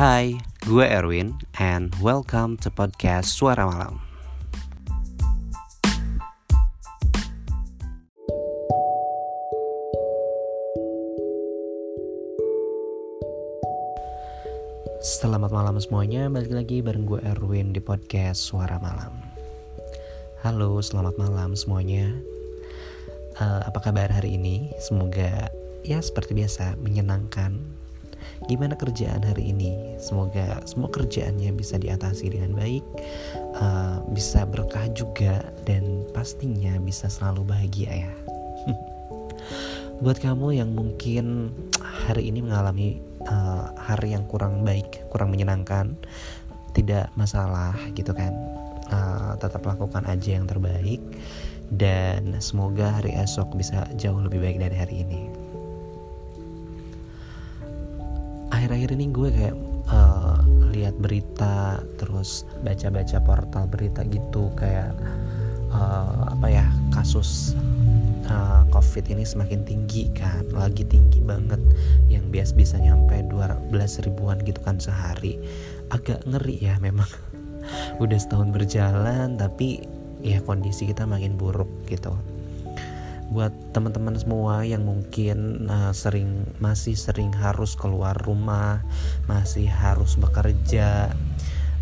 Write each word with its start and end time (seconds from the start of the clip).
Hai, 0.00 0.40
gue 0.64 0.80
Erwin 0.80 1.36
and 1.60 1.92
welcome 2.00 2.56
to 2.64 2.72
podcast 2.72 3.36
Suara 3.36 3.68
Malam. 3.68 4.00
Selamat 15.04 15.52
malam 15.52 15.76
semuanya, 15.76 16.32
balik 16.32 16.56
lagi 16.56 16.80
bareng 16.80 17.04
gue 17.04 17.20
Erwin 17.20 17.76
di 17.76 17.84
podcast 17.84 18.40
Suara 18.40 18.80
Malam. 18.80 19.12
Halo, 20.40 20.80
selamat 20.80 21.20
malam 21.20 21.52
semuanya. 21.52 22.08
Uh, 23.36 23.68
apa 23.68 23.84
kabar 23.84 24.08
hari 24.08 24.40
ini? 24.40 24.72
Semoga 24.80 25.52
ya 25.84 26.00
seperti 26.00 26.32
biasa 26.32 26.80
menyenangkan. 26.80 27.80
Gimana 28.48 28.72
kerjaan 28.78 29.20
hari 29.20 29.52
ini? 29.52 29.98
Semoga 30.00 30.64
semua 30.64 30.88
kerjaannya 30.88 31.52
bisa 31.52 31.76
diatasi 31.76 32.32
dengan 32.32 32.56
baik, 32.56 32.84
uh, 33.60 34.00
bisa 34.14 34.48
berkah 34.48 34.88
juga, 34.96 35.44
dan 35.68 36.08
pastinya 36.16 36.78
bisa 36.80 37.12
selalu 37.12 37.44
bahagia 37.44 38.08
ya. 38.08 38.12
Buat 40.02 40.24
kamu 40.24 40.56
yang 40.56 40.72
mungkin 40.72 41.52
hari 41.82 42.32
ini 42.32 42.40
mengalami 42.40 43.04
uh, 43.28 43.76
hari 43.76 44.16
yang 44.16 44.24
kurang 44.24 44.64
baik, 44.64 45.04
kurang 45.12 45.36
menyenangkan, 45.36 45.92
tidak 46.72 47.12
masalah 47.18 47.76
gitu 47.92 48.16
kan. 48.16 48.32
Uh, 48.90 49.38
tetap 49.38 49.62
lakukan 49.62 50.02
aja 50.10 50.34
yang 50.34 50.50
terbaik 50.50 50.98
dan 51.70 52.34
semoga 52.42 52.98
hari 52.98 53.14
esok 53.14 53.54
bisa 53.54 53.86
jauh 53.94 54.18
lebih 54.18 54.42
baik 54.42 54.58
dari 54.58 54.76
hari 54.76 55.06
ini. 55.06 55.39
Akhir-akhir 58.80 58.96
ini 58.96 59.12
gue 59.12 59.28
kayak 59.28 59.56
uh, 59.92 60.40
lihat 60.72 60.96
berita 60.96 61.84
terus 62.00 62.48
baca-baca 62.64 63.20
portal 63.20 63.68
berita 63.68 64.00
gitu 64.08 64.48
kayak 64.56 64.96
uh, 65.68 66.32
apa 66.32 66.48
ya 66.48 66.64
kasus 66.88 67.52
uh, 68.32 68.64
covid 68.72 69.04
ini 69.12 69.20
semakin 69.28 69.68
tinggi 69.68 70.08
kan 70.16 70.48
lagi 70.56 70.88
tinggi 70.88 71.20
banget 71.20 71.60
yang 72.08 72.24
bias 72.32 72.56
bisa 72.56 72.80
nyampe 72.80 73.20
12 73.28 73.68
ribuan 74.08 74.40
gitu 74.48 74.64
kan 74.64 74.80
sehari. 74.80 75.36
Agak 75.92 76.24
ngeri 76.24 76.64
ya 76.64 76.80
memang. 76.80 77.12
Udah 78.00 78.16
setahun 78.16 78.48
berjalan 78.48 79.36
tapi 79.36 79.84
ya 80.24 80.40
kondisi 80.40 80.88
kita 80.88 81.04
makin 81.04 81.36
buruk 81.36 81.68
gitu 81.84 82.16
buat 83.30 83.54
teman-teman 83.70 84.18
semua 84.18 84.66
yang 84.66 84.82
mungkin 84.82 85.70
uh, 85.70 85.94
sering 85.94 86.44
masih 86.58 86.98
sering 86.98 87.30
harus 87.30 87.78
keluar 87.78 88.18
rumah 88.18 88.82
masih 89.30 89.70
harus 89.70 90.18
bekerja 90.18 91.14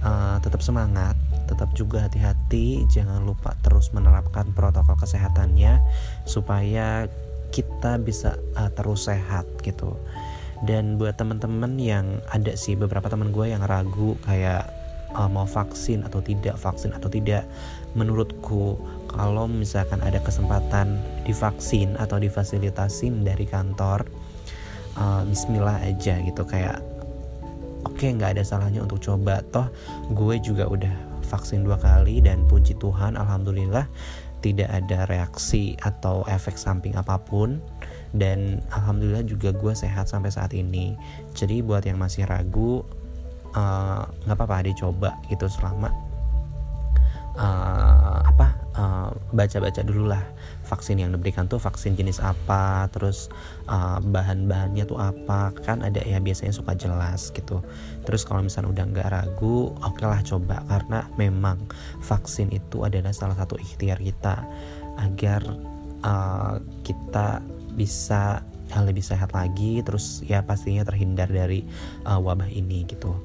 uh, 0.05 0.37
tetap 0.45 0.61
semangat 0.61 1.17
tetap 1.49 1.73
juga 1.73 2.05
hati-hati 2.05 2.85
jangan 2.93 3.25
lupa 3.25 3.57
terus 3.65 3.91
menerapkan 3.97 4.53
protokol 4.53 5.01
kesehatannya 5.01 5.81
supaya 6.29 7.09
kita 7.49 7.97
bisa 8.01 8.37
uh, 8.57 8.69
terus 8.73 9.09
sehat 9.09 9.49
gitu. 9.65 9.97
Dan 10.59 10.99
buat 10.99 11.15
teman-teman 11.15 11.79
yang 11.79 12.19
ada 12.35 12.59
sih 12.59 12.75
beberapa 12.75 13.07
teman 13.07 13.31
gue 13.31 13.55
yang 13.55 13.63
ragu 13.63 14.19
kayak 14.27 14.67
uh, 15.15 15.31
mau 15.31 15.47
vaksin 15.47 16.03
atau 16.03 16.19
tidak 16.19 16.59
vaksin 16.59 16.91
atau 16.93 17.07
tidak 17.07 17.47
menurutku 17.95 18.77
kalau 19.09 19.47
misalkan 19.47 20.03
ada 20.03 20.19
kesempatan 20.21 20.99
divaksin 21.29 21.93
atau 22.01 22.17
difasilitasin 22.17 23.21
dari 23.21 23.45
kantor 23.45 24.09
uh, 24.97 25.23
Bismillah 25.29 25.85
aja 25.85 26.17
gitu. 26.25 26.43
Kayak 26.49 26.81
oke 27.85 28.01
okay, 28.01 28.17
nggak 28.17 28.41
ada 28.41 28.43
salahnya 28.43 28.81
untuk 28.81 29.05
coba. 29.05 29.45
Toh 29.53 29.69
gue 30.17 30.41
juga 30.41 30.65
udah 30.65 30.95
vaksin 31.29 31.69
dua 31.69 31.77
kali 31.77 32.25
dan 32.25 32.49
puji 32.49 32.81
Tuhan 32.81 33.21
alhamdulillah 33.21 33.85
tidak 34.41 34.71
ada 34.73 35.05
reaksi 35.11 35.77
atau 35.85 36.25
efek 36.25 36.57
samping 36.57 36.97
apa 36.97 37.21
pun. 37.21 37.61
Dan 38.09 38.65
alhamdulillah 38.73 39.29
juga 39.29 39.53
gue 39.53 39.77
sehat 39.77 40.09
sampai 40.09 40.33
saat 40.33 40.57
ini. 40.57 40.97
Jadi 41.37 41.61
buat 41.61 41.85
yang 41.85 42.01
masih 42.01 42.25
ragu 42.25 42.81
eh, 43.53 44.03
nggak 44.25 44.33
uh, 44.33 44.39
apa-apa 44.41 44.65
dicoba 44.65 45.13
gitu 45.29 45.45
selama 45.45 45.93
uh, 47.37 48.25
apa 48.25 48.58
uh, 48.79 49.11
baca-baca 49.35 49.83
dulu 49.83 50.15
lah. 50.15 50.23
Vaksin 50.71 51.03
yang 51.03 51.11
diberikan 51.11 51.51
tuh 51.51 51.59
vaksin 51.59 51.99
jenis 51.99 52.23
apa 52.23 52.87
terus 52.95 53.27
uh, 53.67 53.99
bahan-bahannya 53.99 54.87
tuh 54.87 54.97
apa. 55.03 55.51
Kan 55.67 55.83
ada 55.83 55.99
ya 56.07 56.23
biasanya 56.23 56.55
suka 56.55 56.79
jelas 56.79 57.35
gitu. 57.35 57.61
Terus 58.07 58.23
kalau 58.23 58.47
misalnya 58.47 58.71
udah 58.71 58.85
nggak 58.95 59.09
ragu 59.11 59.75
oke 59.75 59.99
okay 59.99 60.07
lah 60.07 60.21
coba. 60.23 60.63
Karena 60.71 61.01
memang 61.19 61.59
vaksin 62.07 62.55
itu 62.55 62.87
adalah 62.87 63.11
salah 63.11 63.35
satu 63.35 63.59
ikhtiar 63.59 63.99
kita 63.99 64.47
agar 65.03 65.43
uh, 66.07 66.63
kita 66.87 67.43
bisa 67.75 68.47
lebih 68.79 69.03
sehat 69.03 69.35
lagi. 69.35 69.83
Terus 69.83 70.23
ya 70.23 70.47
pastinya 70.47 70.87
terhindar 70.87 71.27
dari 71.27 71.67
uh, 72.07 72.23
wabah 72.23 72.49
ini 72.49 72.87
gitu. 72.87 73.17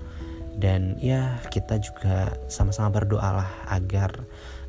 Dan 0.54 1.02
ya 1.02 1.42
kita 1.50 1.82
juga 1.82 2.30
sama-sama 2.46 2.94
berdoa 3.02 3.42
lah 3.42 3.52
agar 3.74 4.14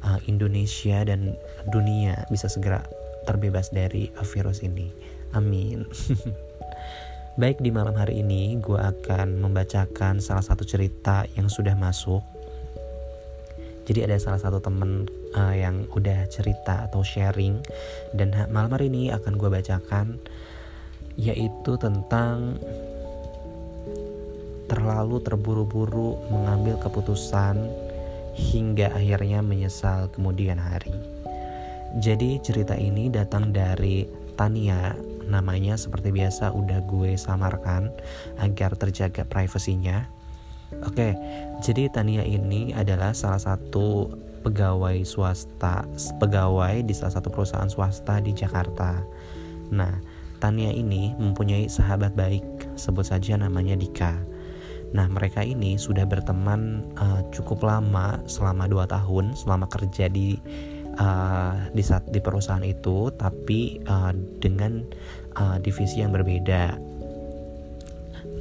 uh, 0.04 0.20
Indonesia 0.28 1.02
dan 1.02 1.34
dunia 1.72 2.28
bisa 2.28 2.46
segera 2.46 2.84
terbebas 3.24 3.72
dari 3.72 4.12
virus 4.12 4.60
ini. 4.60 4.92
Amin. 5.32 5.88
Baik 7.40 7.58
di 7.58 7.74
malam 7.74 7.98
hari 7.98 8.22
ini 8.22 8.62
gue 8.62 8.78
akan 8.78 9.42
membacakan 9.42 10.22
salah 10.22 10.44
satu 10.44 10.62
cerita 10.62 11.26
yang 11.34 11.50
sudah 11.50 11.74
masuk. 11.74 12.22
Jadi 13.84 14.06
ada 14.06 14.16
salah 14.16 14.40
satu 14.40 14.62
temen 14.62 15.10
uh, 15.34 15.52
yang 15.52 15.84
udah 15.92 16.24
cerita 16.30 16.88
atau 16.88 17.04
sharing 17.04 17.60
dan 18.16 18.32
malam 18.48 18.72
hari 18.72 18.88
ini 18.88 19.12
akan 19.12 19.36
gue 19.36 19.50
bacakan 19.50 20.22
yaitu 21.18 21.76
tentang 21.78 22.58
terlalu 24.66 25.20
terburu-buru 25.20 26.16
mengambil 26.32 26.80
keputusan 26.80 27.60
hingga 28.34 28.90
akhirnya 28.92 29.40
menyesal 29.40 30.10
kemudian 30.10 30.58
hari. 30.58 30.94
Jadi 32.02 32.42
cerita 32.42 32.74
ini 32.74 33.06
datang 33.06 33.54
dari 33.54 34.02
Tania, 34.34 34.98
namanya 35.30 35.78
seperti 35.78 36.10
biasa 36.10 36.50
udah 36.50 36.82
gue 36.90 37.14
samarkan 37.14 37.94
agar 38.42 38.74
terjaga 38.74 39.22
privasinya. 39.22 40.02
Oke, 40.82 41.14
jadi 41.62 41.86
Tania 41.94 42.26
ini 42.26 42.74
adalah 42.74 43.14
salah 43.14 43.38
satu 43.38 44.10
pegawai 44.42 45.06
swasta, 45.06 45.86
pegawai 46.18 46.82
di 46.82 46.92
salah 46.92 47.14
satu 47.14 47.30
perusahaan 47.30 47.70
swasta 47.70 48.18
di 48.18 48.34
Jakarta. 48.34 48.98
Nah, 49.70 49.94
Tania 50.42 50.74
ini 50.74 51.14
mempunyai 51.14 51.70
sahabat 51.70 52.12
baik, 52.18 52.44
sebut 52.74 53.06
saja 53.06 53.38
namanya 53.38 53.78
Dika. 53.78 54.33
Nah, 54.94 55.10
mereka 55.10 55.42
ini 55.42 55.74
sudah 55.74 56.06
berteman 56.06 56.86
uh, 56.94 57.26
cukup 57.34 57.66
lama 57.66 58.22
selama 58.30 58.70
2 58.70 58.94
tahun 58.94 59.34
selama 59.34 59.66
kerja 59.66 60.06
di 60.06 60.38
uh, 61.02 61.58
di 61.74 61.82
saat 61.82 62.06
di 62.14 62.22
perusahaan 62.22 62.62
itu, 62.62 63.10
tapi 63.18 63.82
uh, 63.90 64.14
dengan 64.38 64.86
uh, 65.34 65.58
divisi 65.58 65.98
yang 65.98 66.14
berbeda. 66.14 66.94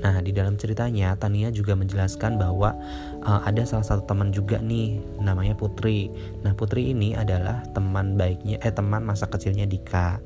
Nah, 0.04 0.20
di 0.20 0.36
dalam 0.36 0.60
ceritanya 0.60 1.16
Tania 1.16 1.48
juga 1.48 1.80
menjelaskan 1.80 2.36
bahwa 2.36 2.76
uh, 3.24 3.42
ada 3.48 3.64
salah 3.64 3.88
satu 3.88 4.04
teman 4.04 4.36
juga 4.36 4.60
nih 4.60 5.00
namanya 5.24 5.56
Putri. 5.56 6.12
Nah, 6.44 6.52
Putri 6.52 6.92
ini 6.92 7.16
adalah 7.16 7.64
teman 7.72 8.20
baiknya 8.20 8.60
eh 8.60 8.74
teman 8.76 9.08
masa 9.08 9.32
kecilnya 9.32 9.64
Dika. 9.64 10.20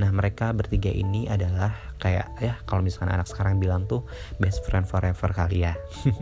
Nah, 0.00 0.08
mereka 0.08 0.56
bertiga 0.56 0.88
ini 0.88 1.28
adalah 1.28 1.76
kayak 2.00 2.40
ya 2.40 2.56
kalau 2.64 2.80
misalnya 2.80 3.20
anak 3.20 3.28
sekarang 3.28 3.60
bilang 3.60 3.84
tuh 3.84 4.08
best 4.40 4.64
friend 4.64 4.88
forever 4.88 5.28
kali 5.36 5.68
ya. 5.68 5.76
Oke. 6.08 6.16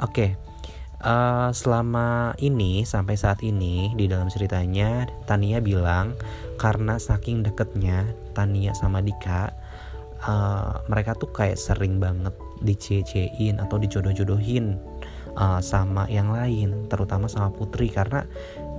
okay. 0.00 0.30
Uh, 0.98 1.06
eh, 1.06 1.50
selama 1.54 2.34
ini 2.42 2.82
sampai 2.82 3.14
saat 3.14 3.38
ini 3.46 3.94
di 3.94 4.10
dalam 4.10 4.26
ceritanya 4.26 5.06
Tania 5.30 5.62
bilang 5.62 6.18
karena 6.58 6.98
saking 6.98 7.46
deketnya 7.46 8.02
Tania 8.34 8.74
sama 8.74 8.98
Dika 8.98 9.54
uh, 10.26 10.82
mereka 10.90 11.14
tuh 11.14 11.30
kayak 11.30 11.54
sering 11.54 12.02
banget 12.02 12.34
dicecein 12.66 13.62
atau 13.62 13.78
dijodoh-jodohin 13.78 14.74
uh, 15.38 15.62
sama 15.62 16.10
yang 16.10 16.34
lain 16.34 16.90
terutama 16.90 17.30
sama 17.30 17.54
Putri 17.54 17.86
karena 17.94 18.26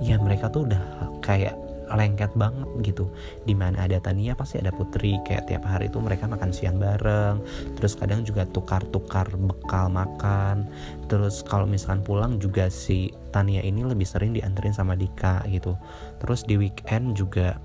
ya 0.04 0.20
mereka 0.20 0.52
tuh 0.52 0.68
udah 0.68 0.82
kayak 1.24 1.56
lengket 1.92 2.32
banget 2.38 2.68
gitu. 2.82 3.10
Di 3.44 3.54
mana 3.54 3.86
ada 3.86 3.98
Tania 3.98 4.38
pasti 4.38 4.62
ada 4.62 4.70
Putri. 4.70 5.18
Kayak 5.26 5.50
tiap 5.50 5.64
hari 5.66 5.90
itu 5.90 5.98
mereka 5.98 6.30
makan 6.30 6.50
siang 6.54 6.78
bareng. 6.78 7.42
Terus 7.78 7.98
kadang 7.98 8.22
juga 8.22 8.46
tukar-tukar 8.46 9.30
bekal 9.34 9.90
makan. 9.90 10.70
Terus 11.10 11.42
kalau 11.42 11.66
misalkan 11.66 12.02
pulang 12.06 12.38
juga 12.38 12.70
si 12.70 13.10
Tania 13.34 13.62
ini 13.62 13.82
lebih 13.82 14.06
sering 14.06 14.34
dianterin 14.34 14.74
sama 14.74 14.94
Dika 14.94 15.42
gitu. 15.50 15.74
Terus 16.22 16.46
di 16.46 16.58
weekend 16.58 17.18
juga 17.18 17.58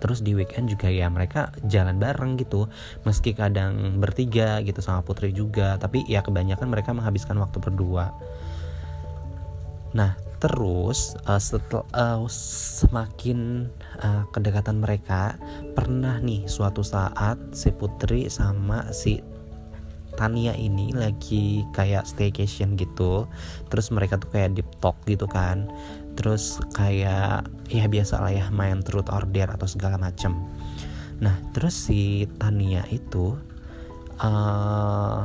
terus 0.00 0.24
di 0.24 0.32
weekend 0.32 0.72
juga 0.72 0.88
ya 0.88 1.12
mereka 1.12 1.52
jalan 1.68 2.00
bareng 2.00 2.40
gitu. 2.40 2.72
Meski 3.04 3.36
kadang 3.36 4.00
bertiga 4.00 4.64
gitu 4.64 4.80
sama 4.80 5.04
Putri 5.04 5.30
juga 5.36 5.76
tapi 5.76 6.08
ya 6.08 6.24
kebanyakan 6.24 6.72
mereka 6.72 6.96
menghabiskan 6.96 7.36
waktu 7.36 7.60
berdua. 7.60 8.08
Nah 9.92 10.29
terus 10.40 11.14
uh, 11.28 11.36
setel, 11.36 11.84
uh, 11.92 12.24
semakin 12.32 13.68
uh, 14.00 14.24
kedekatan 14.32 14.80
mereka 14.80 15.36
pernah 15.76 16.16
nih 16.18 16.48
suatu 16.48 16.80
saat 16.80 17.36
si 17.52 17.68
Putri 17.76 18.26
sama 18.32 18.88
si 18.90 19.20
Tania 20.16 20.52
ini 20.52 20.92
lagi 20.92 21.64
kayak 21.72 22.04
staycation 22.04 22.76
gitu. 22.76 23.24
Terus 23.72 23.88
mereka 23.88 24.20
tuh 24.20 24.28
kayak 24.28 24.52
deep 24.52 24.68
talk 24.80 24.96
gitu 25.08 25.24
kan. 25.24 25.72
Terus 26.12 26.60
kayak 26.76 27.48
ya 27.72 27.84
biasa 27.88 28.20
lah 28.20 28.32
ya 28.32 28.46
main 28.52 28.84
truth 28.84 29.08
or 29.08 29.24
dare 29.32 29.56
atau 29.56 29.64
segala 29.64 29.96
macem. 29.96 30.36
Nah 31.24 31.36
terus 31.56 31.72
si 31.72 32.28
Tania 32.36 32.84
itu 32.92 33.32
uh, 34.20 35.24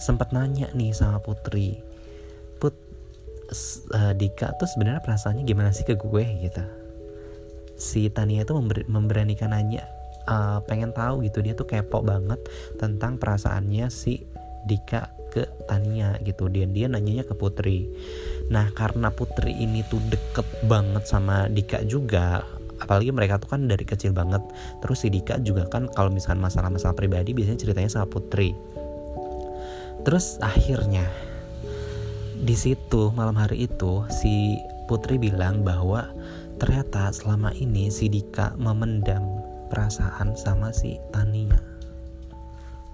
sempat 0.00 0.32
nanya 0.32 0.72
nih 0.72 0.96
sama 0.96 1.20
Putri 1.20 1.80
Put 1.80 1.83
uh, 3.94 4.12
Dika 4.16 4.56
tuh 4.56 4.68
sebenarnya 4.68 5.02
perasaannya 5.04 5.44
gimana 5.44 5.70
sih 5.70 5.84
ke 5.84 5.96
gue 5.98 6.24
gitu? 6.44 6.64
Si 7.74 8.06
Tania 8.08 8.46
itu 8.46 8.54
member 8.54 8.86
memberanikan 8.86 9.50
nanya 9.50 9.84
uh, 10.28 10.62
pengen 10.64 10.94
tahu 10.94 11.24
gitu. 11.26 11.44
Dia 11.44 11.54
tuh 11.56 11.68
kepo 11.68 12.00
banget 12.04 12.40
tentang 12.78 13.18
perasaannya 13.20 13.90
si 13.90 14.24
Dika 14.64 15.12
ke 15.34 15.44
Tania 15.66 16.16
gitu. 16.22 16.46
Dia 16.46 16.64
dia 16.70 16.86
nanyanya 16.86 17.26
ke 17.26 17.34
Putri. 17.34 17.90
Nah 18.48 18.70
karena 18.72 19.10
Putri 19.10 19.52
ini 19.52 19.82
tuh 19.90 20.00
deket 20.06 20.46
banget 20.64 21.04
sama 21.04 21.50
Dika 21.50 21.82
juga 21.84 22.46
apalagi 22.74 23.14
mereka 23.14 23.38
tuh 23.38 23.54
kan 23.54 23.66
dari 23.66 23.82
kecil 23.82 24.14
banget. 24.14 24.42
Terus 24.82 25.02
si 25.02 25.08
Dika 25.10 25.40
juga 25.42 25.66
kan 25.66 25.90
kalau 25.90 26.10
misalkan 26.10 26.42
masalah-masalah 26.42 26.94
pribadi 26.94 27.34
biasanya 27.34 27.58
ceritanya 27.60 27.90
sama 27.90 28.06
Putri. 28.06 28.54
Terus 30.04 30.36
akhirnya 30.44 31.08
di 32.42 32.56
situ 32.58 33.14
malam 33.14 33.38
hari 33.38 33.70
itu 33.70 34.02
si 34.10 34.58
Putri 34.90 35.16
bilang 35.16 35.62
bahwa 35.62 36.10
ternyata 36.58 37.08
selama 37.14 37.54
ini 37.54 37.88
si 37.88 38.10
Dika 38.10 38.52
memendam 38.58 39.22
perasaan 39.70 40.36
sama 40.36 40.74
si 40.74 41.00
Tania. 41.14 41.56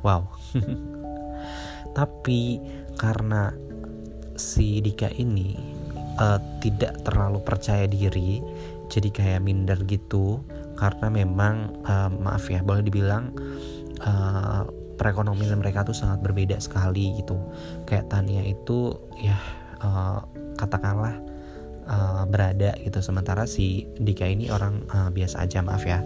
Wow. 0.01 0.29
Tapi 1.99 2.61
karena 2.97 3.51
si 4.39 4.81
Dika 4.81 5.11
ini 5.17 5.57
uh, 6.21 6.39
tidak 6.61 7.01
terlalu 7.05 7.41
percaya 7.43 7.85
diri 7.85 8.41
jadi 8.91 9.09
kayak 9.11 9.45
minder 9.45 9.79
gitu 9.87 10.43
karena 10.75 11.13
memang 11.13 11.85
uh, 11.85 12.09
maaf 12.11 12.49
ya 12.49 12.65
boleh 12.65 12.83
dibilang 12.83 13.31
uh, 14.03 14.65
perekonomian 15.01 15.57
mereka 15.57 15.81
tuh 15.89 15.97
sangat 15.97 16.21
berbeda 16.21 16.61
sekali 16.61 17.17
gitu. 17.17 17.41
Kayak 17.89 18.13
Tania 18.13 18.45
itu 18.45 18.93
ya 19.17 19.41
uh, 19.81 20.21
katakanlah 20.61 21.17
uh, 21.89 22.29
berada 22.29 22.77
gitu. 22.85 23.01
Sementara 23.01 23.49
si 23.49 23.89
Dika 23.97 24.29
ini 24.29 24.53
orang 24.53 24.85
uh, 24.93 25.09
biasa 25.09 25.49
aja 25.49 25.65
maaf 25.65 25.89
ya. 25.89 26.05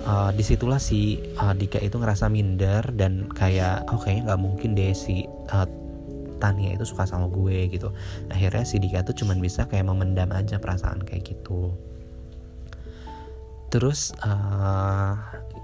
Uh, 0.00 0.32
di 0.32 0.40
situlah 0.40 0.80
si 0.80 1.20
uh, 1.36 1.52
Dika 1.52 1.76
itu 1.76 2.00
ngerasa 2.00 2.32
minder 2.32 2.88
dan 2.96 3.28
kayak 3.28 3.84
oh 3.92 4.00
kayaknya 4.00 4.32
nggak 4.32 4.40
mungkin 4.40 4.72
deh 4.72 4.96
si 4.96 5.28
uh, 5.52 5.68
Tania 6.40 6.72
itu 6.72 6.88
suka 6.88 7.04
sama 7.04 7.28
gue 7.28 7.68
gitu. 7.68 7.92
Akhirnya 8.32 8.64
si 8.64 8.80
Dika 8.80 9.04
tuh 9.04 9.12
cuman 9.12 9.44
bisa 9.44 9.68
kayak 9.68 9.92
memendam 9.92 10.32
aja 10.32 10.56
perasaan 10.56 11.04
kayak 11.04 11.36
gitu 11.36 11.76
terus 13.70 14.12
uh, 14.26 15.14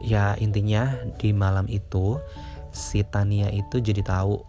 ya 0.01 0.39
intinya 0.39 0.95
di 1.19 1.35
malam 1.35 1.67
itu 1.67 2.23
si 2.71 3.03
Tania 3.03 3.51
itu 3.51 3.83
jadi 3.83 4.01
tahu 4.07 4.47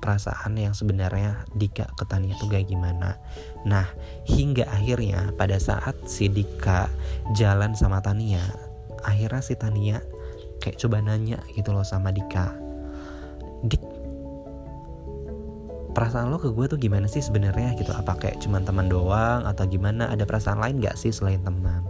perasaan 0.00 0.56
yang 0.56 0.72
sebenarnya 0.72 1.44
Dika 1.52 1.92
ke 1.92 2.08
Tania 2.08 2.32
itu 2.32 2.48
kayak 2.48 2.72
gimana. 2.72 3.20
Nah, 3.68 3.84
hingga 4.24 4.64
akhirnya 4.72 5.36
pada 5.36 5.60
saat 5.60 5.92
si 6.08 6.32
Dika 6.32 6.88
jalan 7.36 7.76
sama 7.76 8.00
Tania, 8.00 8.40
akhirnya 9.04 9.44
si 9.44 9.54
Tania 9.60 10.00
kayak 10.64 10.80
coba 10.80 11.04
nanya 11.04 11.40
gitu 11.52 11.72
loh 11.72 11.84
sama 11.84 12.12
Dika 12.12 12.52
Dik 13.64 13.82
perasaan 15.90 16.32
lo 16.32 16.38
ke 16.38 16.48
gue 16.54 16.64
tuh 16.70 16.78
gimana 16.78 17.10
sih 17.10 17.20
sebenarnya? 17.20 17.76
Gitu. 17.76 17.90
Apa 17.92 18.16
kayak 18.16 18.40
cuman 18.40 18.62
teman 18.64 18.86
doang 18.86 19.44
atau 19.44 19.66
gimana? 19.66 20.08
Ada 20.08 20.24
perasaan 20.24 20.62
lain 20.62 20.80
gak 20.80 20.96
sih 20.96 21.10
selain 21.12 21.42
teman 21.42 21.89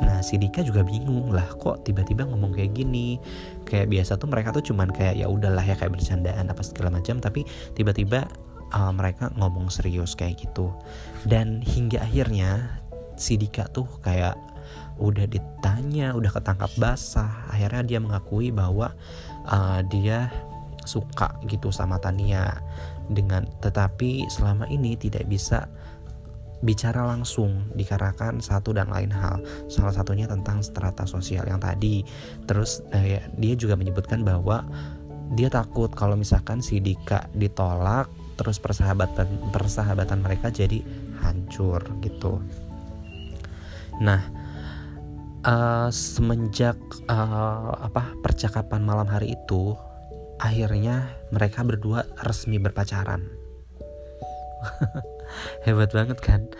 nah 0.00 0.24
si 0.24 0.40
Dika 0.40 0.64
juga 0.64 0.80
bingung 0.80 1.32
lah 1.32 1.46
kok 1.60 1.84
tiba-tiba 1.84 2.24
ngomong 2.24 2.56
kayak 2.56 2.72
gini? 2.76 3.20
Kayak 3.68 3.92
biasa 3.92 4.16
tuh 4.16 4.28
mereka 4.28 4.50
tuh 4.52 4.64
cuman 4.72 4.88
kayak 4.90 5.20
ya 5.20 5.26
udahlah 5.28 5.62
ya 5.62 5.76
kayak 5.76 5.96
bercandaan 5.96 6.48
apa 6.48 6.62
segala 6.64 6.88
macam 6.92 7.20
tapi 7.20 7.44
tiba-tiba 7.76 8.24
uh, 8.74 8.92
mereka 8.94 9.30
ngomong 9.36 9.68
serius 9.68 10.16
kayak 10.16 10.40
gitu. 10.40 10.72
Dan 11.26 11.60
hingga 11.60 12.02
akhirnya 12.02 12.80
si 13.20 13.36
Dika 13.36 13.68
tuh 13.70 13.86
kayak 14.00 14.38
udah 15.00 15.24
ditanya 15.28 16.12
udah 16.16 16.30
ketangkap 16.32 16.70
basah. 16.76 17.48
Akhirnya 17.50 17.82
dia 17.84 17.98
mengakui 18.00 18.52
bahwa 18.52 18.92
uh, 19.48 19.80
dia 19.88 20.28
suka 20.84 21.36
gitu 21.48 21.68
sama 21.72 22.00
Tania. 22.00 22.60
Dengan 23.10 23.42
tetapi 23.58 24.30
selama 24.30 24.70
ini 24.70 24.94
tidak 24.94 25.26
bisa 25.26 25.66
bicara 26.60 27.08
langsung 27.08 27.68
dikarenakan 27.72 28.40
satu 28.40 28.76
dan 28.76 28.92
lain 28.92 29.12
hal. 29.12 29.40
Salah 29.66 29.92
satunya 29.96 30.28
tentang 30.28 30.60
strata 30.60 31.08
sosial 31.08 31.48
yang 31.48 31.60
tadi. 31.60 32.04
Terus 32.44 32.84
uh, 32.92 33.20
dia 33.40 33.54
juga 33.56 33.76
menyebutkan 33.76 34.24
bahwa 34.24 34.64
dia 35.36 35.48
takut 35.48 35.88
kalau 35.94 36.18
misalkan 36.18 36.58
si 36.58 36.82
Dika 36.82 37.30
ditolak 37.38 38.10
terus 38.34 38.56
persahabatan 38.58 39.52
persahabatan 39.52 40.24
mereka 40.24 40.48
jadi 40.48 40.82
hancur 41.22 41.80
gitu. 42.02 42.40
Nah 44.00 44.20
uh, 45.44 45.88
semenjak 45.92 46.76
uh, 47.08 47.72
apa 47.84 48.16
percakapan 48.20 48.82
malam 48.84 49.08
hari 49.08 49.36
itu 49.36 49.76
akhirnya 50.40 51.12
mereka 51.30 51.60
berdua 51.60 52.08
resmi 52.24 52.56
berpacaran 52.56 53.28
hebat 55.64 55.90
banget 55.94 56.18
kan? 56.20 56.50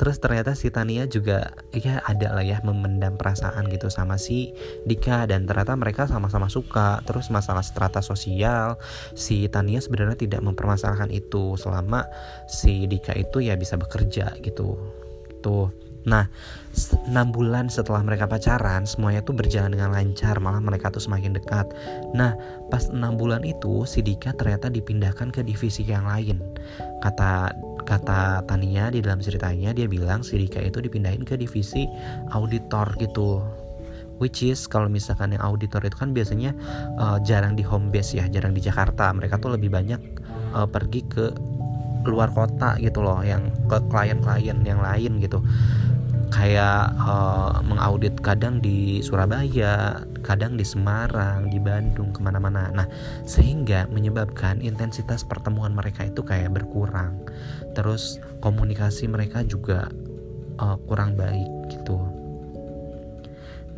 Terus 0.00 0.16
ternyata 0.22 0.56
si 0.56 0.72
Tania 0.72 1.04
juga 1.04 1.52
ya 1.74 2.00
ada 2.04 2.32
lah 2.32 2.44
ya 2.44 2.62
memendam 2.64 3.20
perasaan 3.20 3.68
gitu 3.68 3.92
sama 3.92 4.16
si 4.16 4.54
Dika 4.88 5.28
dan 5.28 5.44
ternyata 5.44 5.76
mereka 5.76 6.08
sama-sama 6.08 6.48
suka. 6.48 7.04
Terus 7.04 7.28
masalah 7.28 7.64
strata 7.64 8.00
sosial 8.00 8.80
si 9.12 9.50
Tania 9.52 9.82
sebenarnya 9.82 10.16
tidak 10.16 10.40
mempermasalahkan 10.40 11.12
itu. 11.12 11.58
Selama 11.58 12.08
si 12.48 12.88
Dika 12.88 13.12
itu 13.18 13.44
ya 13.44 13.58
bisa 13.58 13.76
bekerja 13.76 14.32
gitu. 14.40 14.78
Tuh 15.44 15.89
Nah, 16.08 16.28
enam 17.10 17.28
bulan 17.34 17.68
setelah 17.68 18.00
mereka 18.00 18.24
pacaran, 18.24 18.88
semuanya 18.88 19.20
tuh 19.20 19.36
berjalan 19.36 19.74
dengan 19.74 19.92
lancar, 19.92 20.40
malah 20.40 20.62
mereka 20.62 20.88
tuh 20.88 21.02
semakin 21.02 21.36
dekat. 21.36 21.68
Nah, 22.16 22.36
pas 22.72 22.88
enam 22.88 23.20
bulan 23.20 23.44
itu, 23.44 23.84
si 23.84 24.00
Dika 24.00 24.32
ternyata 24.32 24.72
dipindahkan 24.72 25.28
ke 25.34 25.44
divisi 25.44 25.84
yang 25.84 26.08
lain. 26.08 26.40
Kata 27.04 27.52
kata 27.84 28.46
Tania 28.46 28.88
di 28.88 29.02
dalam 29.02 29.18
ceritanya, 29.18 29.74
dia 29.74 29.90
bilang 29.90 30.22
si 30.24 30.40
Dika 30.40 30.62
itu 30.62 30.80
dipindahin 30.80 31.26
ke 31.26 31.36
divisi 31.36 31.84
auditor 32.32 32.96
gitu. 32.96 33.42
Which 34.20 34.44
is 34.44 34.68
kalau 34.68 34.92
misalkan 34.92 35.32
yang 35.32 35.40
auditor 35.40 35.80
itu 35.80 35.96
kan 35.96 36.12
biasanya 36.12 36.52
uh, 37.00 37.16
jarang 37.24 37.56
di 37.56 37.64
home 37.64 37.88
base 37.88 38.20
ya, 38.20 38.28
jarang 38.28 38.52
di 38.52 38.60
Jakarta. 38.60 39.08
Mereka 39.16 39.40
tuh 39.40 39.56
lebih 39.56 39.72
banyak 39.72 39.96
uh, 40.52 40.68
pergi 40.68 41.00
ke 41.08 41.32
luar 42.04 42.32
kota 42.32 42.80
gitu 42.80 43.04
loh 43.04 43.20
yang 43.20 43.52
ke 43.68 43.78
klien-klien 43.88 44.58
yang 44.64 44.80
lain 44.80 45.20
gitu 45.20 45.42
kayak 46.30 46.94
uh, 47.02 47.58
mengaudit 47.66 48.14
kadang 48.22 48.62
di 48.62 49.02
Surabaya, 49.02 49.98
kadang 50.22 50.54
di 50.54 50.62
Semarang, 50.62 51.50
di 51.50 51.58
Bandung, 51.58 52.14
ke 52.14 52.22
mana-mana. 52.22 52.70
Nah, 52.70 52.86
sehingga 53.26 53.90
menyebabkan 53.90 54.62
intensitas 54.62 55.26
pertemuan 55.26 55.74
mereka 55.74 56.06
itu 56.06 56.22
kayak 56.22 56.54
berkurang. 56.54 57.18
Terus 57.74 58.22
komunikasi 58.38 59.10
mereka 59.10 59.42
juga 59.42 59.90
uh, 60.62 60.78
kurang 60.86 61.18
baik 61.18 61.74
gitu. 61.74 62.19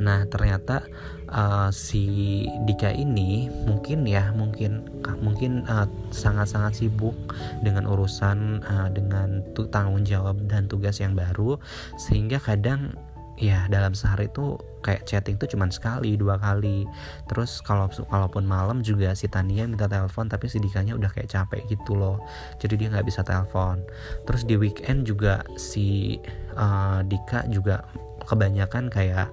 Nah, 0.00 0.25
ternyata 0.28 0.87
uh, 1.28 1.68
si 1.72 2.44
Dika 2.64 2.92
ini 2.92 3.49
mungkin 3.68 4.04
ya 4.08 4.32
mungkin 4.32 4.88
mungkin 5.20 5.64
sangat 5.66 5.88
eh, 5.88 6.12
sangat-sangat 6.12 6.72
sibuk 6.78 7.16
dengan 7.64 7.88
urusan 7.88 8.62
uh, 8.64 8.88
dengan 8.92 9.42
tanggung 9.72 10.04
jawab 10.04 10.38
dan 10.49 10.68
tugas 10.68 11.00
yang 11.00 11.12
baru 11.16 11.58
sehingga 12.00 12.38
kadang 12.40 12.94
ya 13.40 13.66
dalam 13.66 13.96
sehari 13.96 14.28
itu 14.28 14.61
kayak 14.87 15.06
chatting 15.06 15.38
tuh 15.38 15.49
cuman 15.49 15.70
sekali 15.70 16.18
dua 16.18 16.37
kali. 16.37 16.84
Terus 17.30 17.62
kalau 17.62 17.88
kalaupun 17.88 18.44
malam 18.44 18.82
juga 18.84 19.14
si 19.16 19.30
Tania 19.30 19.64
minta 19.64 19.87
telepon 19.87 20.28
tapi 20.28 20.50
si 20.50 20.58
Dikanya 20.58 20.99
udah 20.99 21.11
kayak 21.11 21.30
capek 21.30 21.64
gitu 21.70 21.96
loh. 21.96 22.20
Jadi 22.58 22.76
dia 22.76 22.88
nggak 22.92 23.06
bisa 23.06 23.22
telepon. 23.22 23.80
Terus 24.26 24.42
di 24.44 24.54
weekend 24.58 25.08
juga 25.08 25.42
si 25.54 26.18
uh, 26.58 27.00
Dika 27.06 27.46
juga 27.49 27.87
kebanyakan 28.26 28.87
kayak 28.90 29.30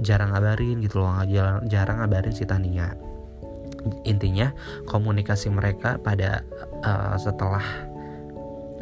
jarang 0.00 0.32
ngabarin 0.32 0.82
gitu 0.84 1.00
loh 1.00 1.12
jarang, 1.68 1.98
ngabarin 2.02 2.34
si 2.34 2.44
Tania. 2.44 2.92
Intinya 4.02 4.50
komunikasi 4.90 5.46
mereka 5.52 5.96
pada 6.02 6.42
uh, 6.82 7.14
setelah 7.16 7.62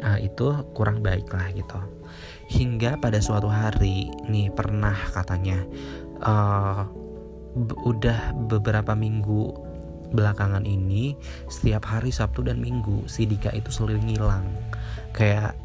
uh, 0.01 0.17
itu 0.17 0.55
kurang 0.73 1.05
baik 1.05 1.29
lah 1.29 1.47
gitu. 1.53 1.79
Hingga 2.49 3.01
pada 3.01 3.21
suatu 3.21 3.49
hari 3.49 4.09
nih 4.29 4.49
pernah 4.53 4.97
katanya 5.13 5.65
uh, 6.21 6.85
udah 7.85 8.35
beberapa 8.49 8.93
minggu 8.93 9.53
belakangan 10.13 10.63
ini 10.63 11.17
setiap 11.49 11.89
hari 11.89 12.13
Sabtu 12.13 12.45
dan 12.45 12.61
Minggu 12.61 13.09
si 13.09 13.25
Dika 13.25 13.51
itu 13.53 13.69
selalu 13.73 14.05
ngilang. 14.05 14.45
Kayak 15.15 15.57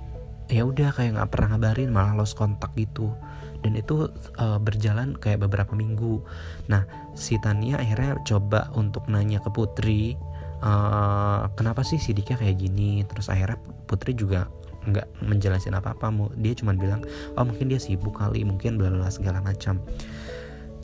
ya 0.51 0.67
udah 0.67 0.91
kayak 0.91 1.15
nggak 1.17 1.31
pernah 1.31 1.49
ngabarin 1.55 1.91
malah 1.95 2.19
lost 2.19 2.35
kontak 2.35 2.75
gitu 2.75 3.15
dan 3.61 3.77
itu 3.77 4.09
uh, 4.41 4.59
berjalan 4.61 5.17
kayak 5.17 5.45
beberapa 5.45 5.73
minggu. 5.77 6.25
Nah 6.69 6.85
si 7.13 7.37
Tania 7.41 7.81
akhirnya 7.81 8.21
coba 8.25 8.73
untuk 8.77 9.07
nanya 9.09 9.41
ke 9.41 9.51
Putri 9.53 10.17
uh, 10.65 11.49
kenapa 11.57 11.85
sih 11.85 12.01
si 12.01 12.17
Dika 12.17 12.37
kayak 12.37 12.57
gini? 12.57 13.05
Terus 13.05 13.29
akhirnya 13.29 13.61
Putri 13.85 14.17
juga 14.17 14.49
nggak 14.81 15.29
menjelasin 15.29 15.77
apa-apa 15.77 16.09
dia 16.41 16.57
cuma 16.57 16.73
bilang 16.73 17.05
oh 17.37 17.45
mungkin 17.45 17.69
dia 17.69 17.77
sibuk 17.77 18.17
kali 18.17 18.49
mungkin 18.49 18.81
bla 18.81 18.89
bla 18.89 19.13
segala 19.13 19.45
macam 19.45 19.77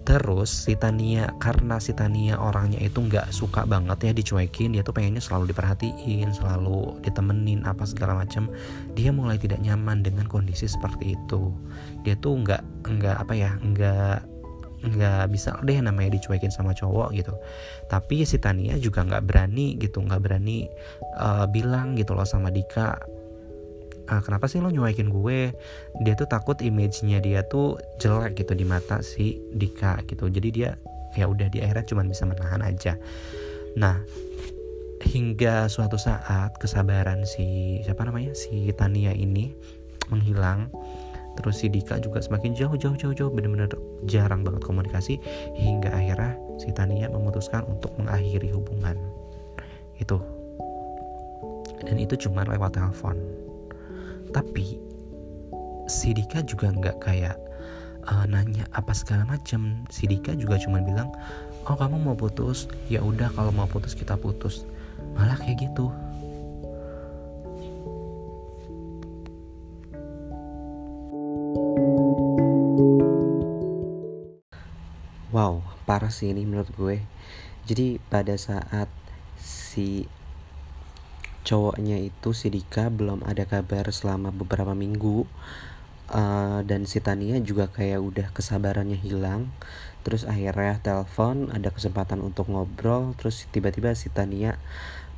Terus 0.07 0.71
si 0.71 0.79
Tania 0.79 1.35
karena 1.43 1.83
si 1.83 1.91
Tania 1.91 2.39
orangnya 2.39 2.79
itu 2.79 3.03
nggak 3.03 3.35
suka 3.35 3.67
banget 3.67 4.07
ya 4.07 4.13
dicuekin, 4.15 4.79
dia 4.79 4.87
tuh 4.87 4.95
pengennya 4.95 5.19
selalu 5.19 5.51
diperhatiin, 5.51 6.31
selalu 6.31 7.03
ditemenin 7.03 7.67
apa 7.67 7.83
segala 7.83 8.23
macam. 8.23 8.47
Dia 8.95 9.11
mulai 9.11 9.35
tidak 9.35 9.59
nyaman 9.59 10.07
dengan 10.07 10.31
kondisi 10.31 10.71
seperti 10.71 11.19
itu. 11.19 11.51
Dia 12.07 12.15
tuh 12.23 12.39
nggak 12.39 12.87
nggak 12.87 13.17
apa 13.19 13.35
ya 13.35 13.51
nggak 13.59 14.19
nggak 14.87 15.27
bisa 15.35 15.59
deh 15.67 15.83
namanya 15.83 16.15
dicuekin 16.15 16.55
sama 16.55 16.71
cowok 16.71 17.11
gitu. 17.11 17.35
Tapi 17.91 18.23
si 18.23 18.39
Tania 18.39 18.79
juga 18.79 19.03
nggak 19.03 19.27
berani 19.27 19.75
gitu, 19.75 20.07
nggak 20.07 20.23
berani 20.23 20.71
uh, 21.19 21.51
bilang 21.51 21.99
gitu 21.99 22.15
loh 22.15 22.23
sama 22.23 22.55
Dika 22.55 22.95
ah, 24.09 24.23
kenapa 24.23 24.47
sih 24.47 24.63
lo 24.63 24.71
nyuekin 24.71 25.11
gue? 25.11 25.55
Dia 26.03 26.15
tuh 26.15 26.31
takut 26.31 26.59
image-nya 26.63 27.19
dia 27.19 27.43
tuh 27.47 27.79
jelek 27.99 28.39
gitu 28.39 28.55
di 28.55 28.65
mata 28.67 29.03
si 29.03 29.39
Dika 29.53 29.99
gitu. 30.07 30.31
Jadi 30.31 30.49
dia 30.55 30.79
ya 31.17 31.27
udah 31.27 31.49
di 31.49 31.65
akhirnya 31.65 31.87
cuma 31.89 32.03
bisa 32.07 32.29
menahan 32.29 32.63
aja. 32.63 32.95
Nah 33.79 34.01
hingga 35.03 35.69
suatu 35.69 36.01
saat 36.01 36.57
kesabaran 36.59 37.27
si 37.27 37.81
siapa 37.83 38.07
namanya? 38.07 38.33
Si 38.33 38.71
Tania 38.75 39.13
ini 39.13 39.53
menghilang. 40.09 40.71
Terus 41.37 41.61
si 41.61 41.69
Dika 41.69 42.01
juga 42.01 42.25
semakin 42.25 42.57
jauh 42.57 42.81
jauh 42.81 42.97
jauh 42.97 43.13
jauh 43.13 43.29
bener-bener 43.29 43.69
jarang 44.09 44.41
banget 44.41 44.65
komunikasi 44.65 45.21
hingga 45.53 45.93
akhirnya 45.93 46.33
si 46.57 46.73
Tania 46.73 47.13
memutuskan 47.13 47.69
untuk 47.69 47.93
mengakhiri 48.01 48.49
hubungan. 48.57 48.97
Itu. 50.01 50.17
Dan 51.85 52.01
itu 52.01 52.17
cuma 52.17 52.49
lewat 52.49 52.81
telepon 52.81 53.46
tapi 54.37 54.77
si 55.89 56.13
Dika 56.13 56.45
juga 56.45 56.69
nggak 56.69 57.01
kayak 57.01 57.41
uh, 58.05 58.29
nanya 58.29 58.69
apa 58.77 58.93
segala 58.93 59.25
macam 59.25 59.89
si 59.89 60.05
Dika 60.05 60.37
juga 60.37 60.61
cuma 60.61 60.85
bilang 60.85 61.09
oh 61.67 61.77
kamu 61.77 61.97
mau 61.99 62.17
putus. 62.19 62.71
Ya 62.87 63.03
udah 63.03 63.33
kalau 63.33 63.51
mau 63.51 63.65
putus 63.65 63.97
kita 63.97 64.15
putus. 64.21 64.69
Malah 65.17 65.41
kayak 65.41 65.67
gitu. 65.67 65.89
Wow, 75.35 75.61
parah 75.85 76.09
sih 76.09 76.33
ini 76.33 76.49
menurut 76.49 76.71
gue. 76.73 76.97
Jadi 77.67 78.01
pada 78.09 78.39
saat 78.41 78.89
si 79.37 80.09
cowoknya 81.47 82.03
itu 82.03 82.35
si 82.35 82.51
Dika 82.51 82.91
belum 82.91 83.23
ada 83.23 83.47
kabar 83.47 83.87
selama 83.95 84.35
beberapa 84.35 84.75
minggu. 84.75 85.23
Uh, 86.07 86.63
dan 86.63 86.87
si 86.87 87.03
Tania 87.03 87.39
juga 87.43 87.71
kayak 87.71 88.03
udah 88.03 88.27
kesabarannya 88.35 88.99
hilang. 88.99 89.55
Terus 90.03 90.27
akhirnya 90.27 90.83
telepon 90.83 91.55
ada 91.55 91.71
kesempatan 91.71 92.19
untuk 92.19 92.51
ngobrol. 92.51 93.15
Terus 93.15 93.47
tiba-tiba 93.55 93.95
si 93.95 94.11
Tania 94.11 94.59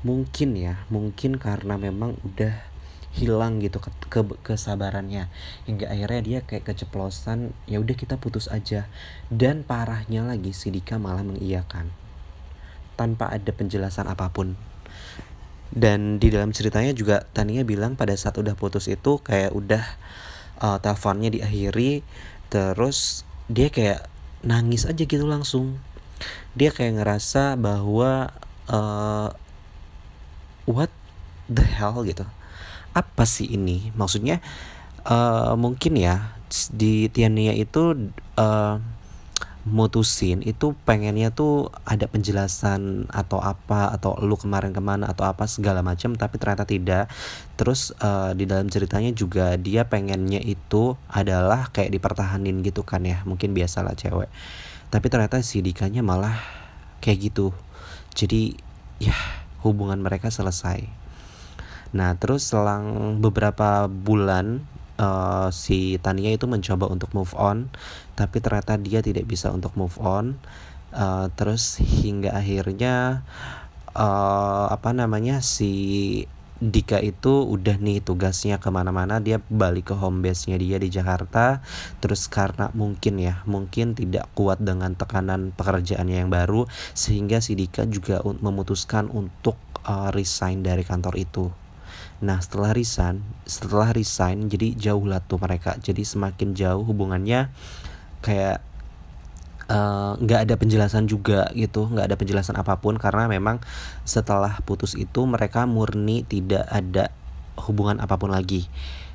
mungkin 0.05 0.55
ya 0.55 0.87
mungkin 0.95 1.43
karena 1.43 1.75
memang 1.75 2.15
udah 2.23 2.55
hilang 3.17 3.65
gitu 3.65 3.81
ke, 3.81 3.89
ke 4.13 4.21
kesabarannya. 4.45 5.33
Hingga 5.65 5.89
akhirnya 5.89 6.21
dia 6.21 6.39
kayak 6.45 6.69
keceplosan 6.69 7.57
ya 7.65 7.81
udah 7.81 7.97
kita 7.97 8.21
putus 8.21 8.53
aja. 8.53 8.85
Dan 9.33 9.65
parahnya 9.65 10.29
lagi 10.29 10.53
si 10.53 10.69
Dika 10.69 11.01
malah 11.01 11.25
mengiyakan. 11.25 11.89
Tanpa 13.01 13.33
ada 13.33 13.53
penjelasan 13.53 14.09
apa 14.09 14.29
pun 14.33 14.57
dan 15.73 16.17
di 16.17 16.33
dalam 16.33 16.51
ceritanya 16.53 16.97
juga 16.97 17.29
Tania 17.37 17.63
bilang 17.63 17.95
pada 17.95 18.17
saat 18.17 18.41
udah 18.41 18.57
putus 18.57 18.89
itu 18.89 19.21
kayak 19.21 19.53
udah 19.53 19.85
uh, 20.65 20.79
teleponnya 20.81 21.29
diakhiri 21.29 22.01
terus 22.49 23.29
dia 23.49 23.69
kayak 23.69 24.09
nangis 24.45 24.89
aja 24.89 25.03
gitu 25.05 25.25
langsung. 25.29 25.81
Dia 26.57 26.75
kayak 26.75 27.01
ngerasa 27.01 27.55
bahwa 27.61 28.33
uh, 28.71 29.29
what 30.67 30.91
the 31.47 31.65
hell 31.65 32.03
gitu. 32.05 32.27
Apa 32.93 33.25
sih 33.29 33.47
ini? 33.49 33.95
Maksudnya 33.95 34.41
uh, 35.07 35.55
mungkin 35.55 35.97
ya 35.97 36.37
di 36.73 37.13
Tiania 37.13 37.53
itu 37.53 38.13
uh, 38.41 38.77
mutusin 39.69 40.41
itu 40.43 40.73
pengennya 40.89 41.29
tuh 41.31 41.69
ada 41.85 42.09
penjelasan 42.09 43.07
atau 43.13 43.39
apa 43.39 43.93
atau 43.93 44.17
lu 44.25 44.35
kemarin 44.41 44.73
ke 44.73 44.81
mana 44.81 45.13
atau 45.13 45.29
apa 45.29 45.45
segala 45.45 45.85
macam 45.85 46.17
tapi 46.17 46.41
ternyata 46.41 46.65
tidak. 46.65 47.13
Terus 47.61 47.93
uh, 48.01 48.33
di 48.33 48.49
dalam 48.49 48.73
ceritanya 48.73 49.13
juga 49.13 49.55
dia 49.61 49.85
pengennya 49.85 50.41
itu 50.41 50.97
adalah 51.13 51.69
kayak 51.69 51.93
dipertahanin 51.93 52.65
gitu 52.65 52.83
kan 52.83 53.05
ya 53.05 53.21
mungkin 53.29 53.53
biasalah 53.53 53.93
cewek. 53.95 54.33
Tapi 54.89 55.07
ternyata 55.13 55.45
si 55.45 55.61
Dikanya 55.61 56.01
malah 56.01 56.41
kayak 57.05 57.31
gitu. 57.31 57.53
Jadi 58.17 58.57
ya 58.99 59.15
hubungan 59.63 60.01
mereka 60.01 60.33
selesai. 60.33 60.89
Nah 61.93 62.17
terus 62.17 62.49
selang 62.49 63.17
beberapa 63.21 63.89
bulan 63.89 64.65
uh, 64.99 65.49
si 65.55 65.97
Tania 66.02 66.35
itu 66.35 66.45
mencoba 66.45 66.90
untuk 66.90 67.14
move 67.14 67.33
on 67.38 67.71
tapi 68.19 68.43
ternyata 68.43 68.75
dia 68.76 69.00
tidak 69.00 69.25
bisa 69.25 69.55
untuk 69.55 69.73
move 69.78 69.97
on. 70.02 70.37
Uh, 70.88 71.28
terus 71.37 71.76
hingga 71.78 72.33
akhirnya 72.33 73.23
uh, 73.93 74.67
apa 74.73 74.90
namanya 74.97 75.45
si 75.45 76.25
Dika 76.59 76.99
itu 76.99 77.47
udah 77.47 77.78
nih 77.78 78.02
tugasnya 78.02 78.59
ke 78.59 78.67
mana-mana 78.75 79.23
dia 79.23 79.38
balik 79.47 79.93
ke 79.93 79.95
home 79.95 80.26
base-nya 80.26 80.59
dia 80.59 80.75
di 80.83 80.90
Jakarta. 80.90 81.62
Terus 82.02 82.26
karena 82.26 82.75
mungkin 82.75 83.23
ya 83.23 83.47
mungkin 83.47 83.95
tidak 83.95 84.26
kuat 84.35 84.59
dengan 84.59 84.99
tekanan 84.99 85.55
pekerjaannya 85.55 86.26
yang 86.26 86.35
baru 86.35 86.67
sehingga 86.99 87.38
si 87.38 87.55
Dika 87.55 87.87
juga 87.87 88.19
memutuskan 88.25 89.07
untuk 89.07 89.55
resign 90.11 90.67
dari 90.67 90.83
kantor 90.83 91.14
itu 91.17 91.47
Nah 92.19 92.43
setelah 92.43 92.75
resign, 92.75 93.23
setelah 93.47 93.95
resign 93.95 94.51
jadi 94.51 94.75
jauh 94.75 95.07
lah 95.07 95.23
tuh 95.23 95.39
mereka. 95.39 95.79
Jadi 95.79 96.03
semakin 96.03 96.55
jauh 96.59 96.83
hubungannya 96.83 97.51
kayak 98.19 98.59
eh, 99.71 100.13
nggak 100.19 100.41
uh, 100.43 100.45
ada 100.49 100.55
penjelasan 100.59 101.07
juga 101.07 101.47
gitu, 101.55 101.87
nggak 101.87 102.11
ada 102.11 102.17
penjelasan 102.19 102.59
apa 102.59 102.83
pun 102.83 102.99
karena 102.99 103.31
memang 103.31 103.63
setelah 104.03 104.59
putus 104.67 104.99
itu 104.99 105.23
mereka 105.31 105.69
murni 105.71 106.27
tidak 106.27 106.67
ada 106.67 107.15
hubungan 107.67 108.03
apa 108.03 108.19
pun 108.19 108.35
lagi. 108.35 108.67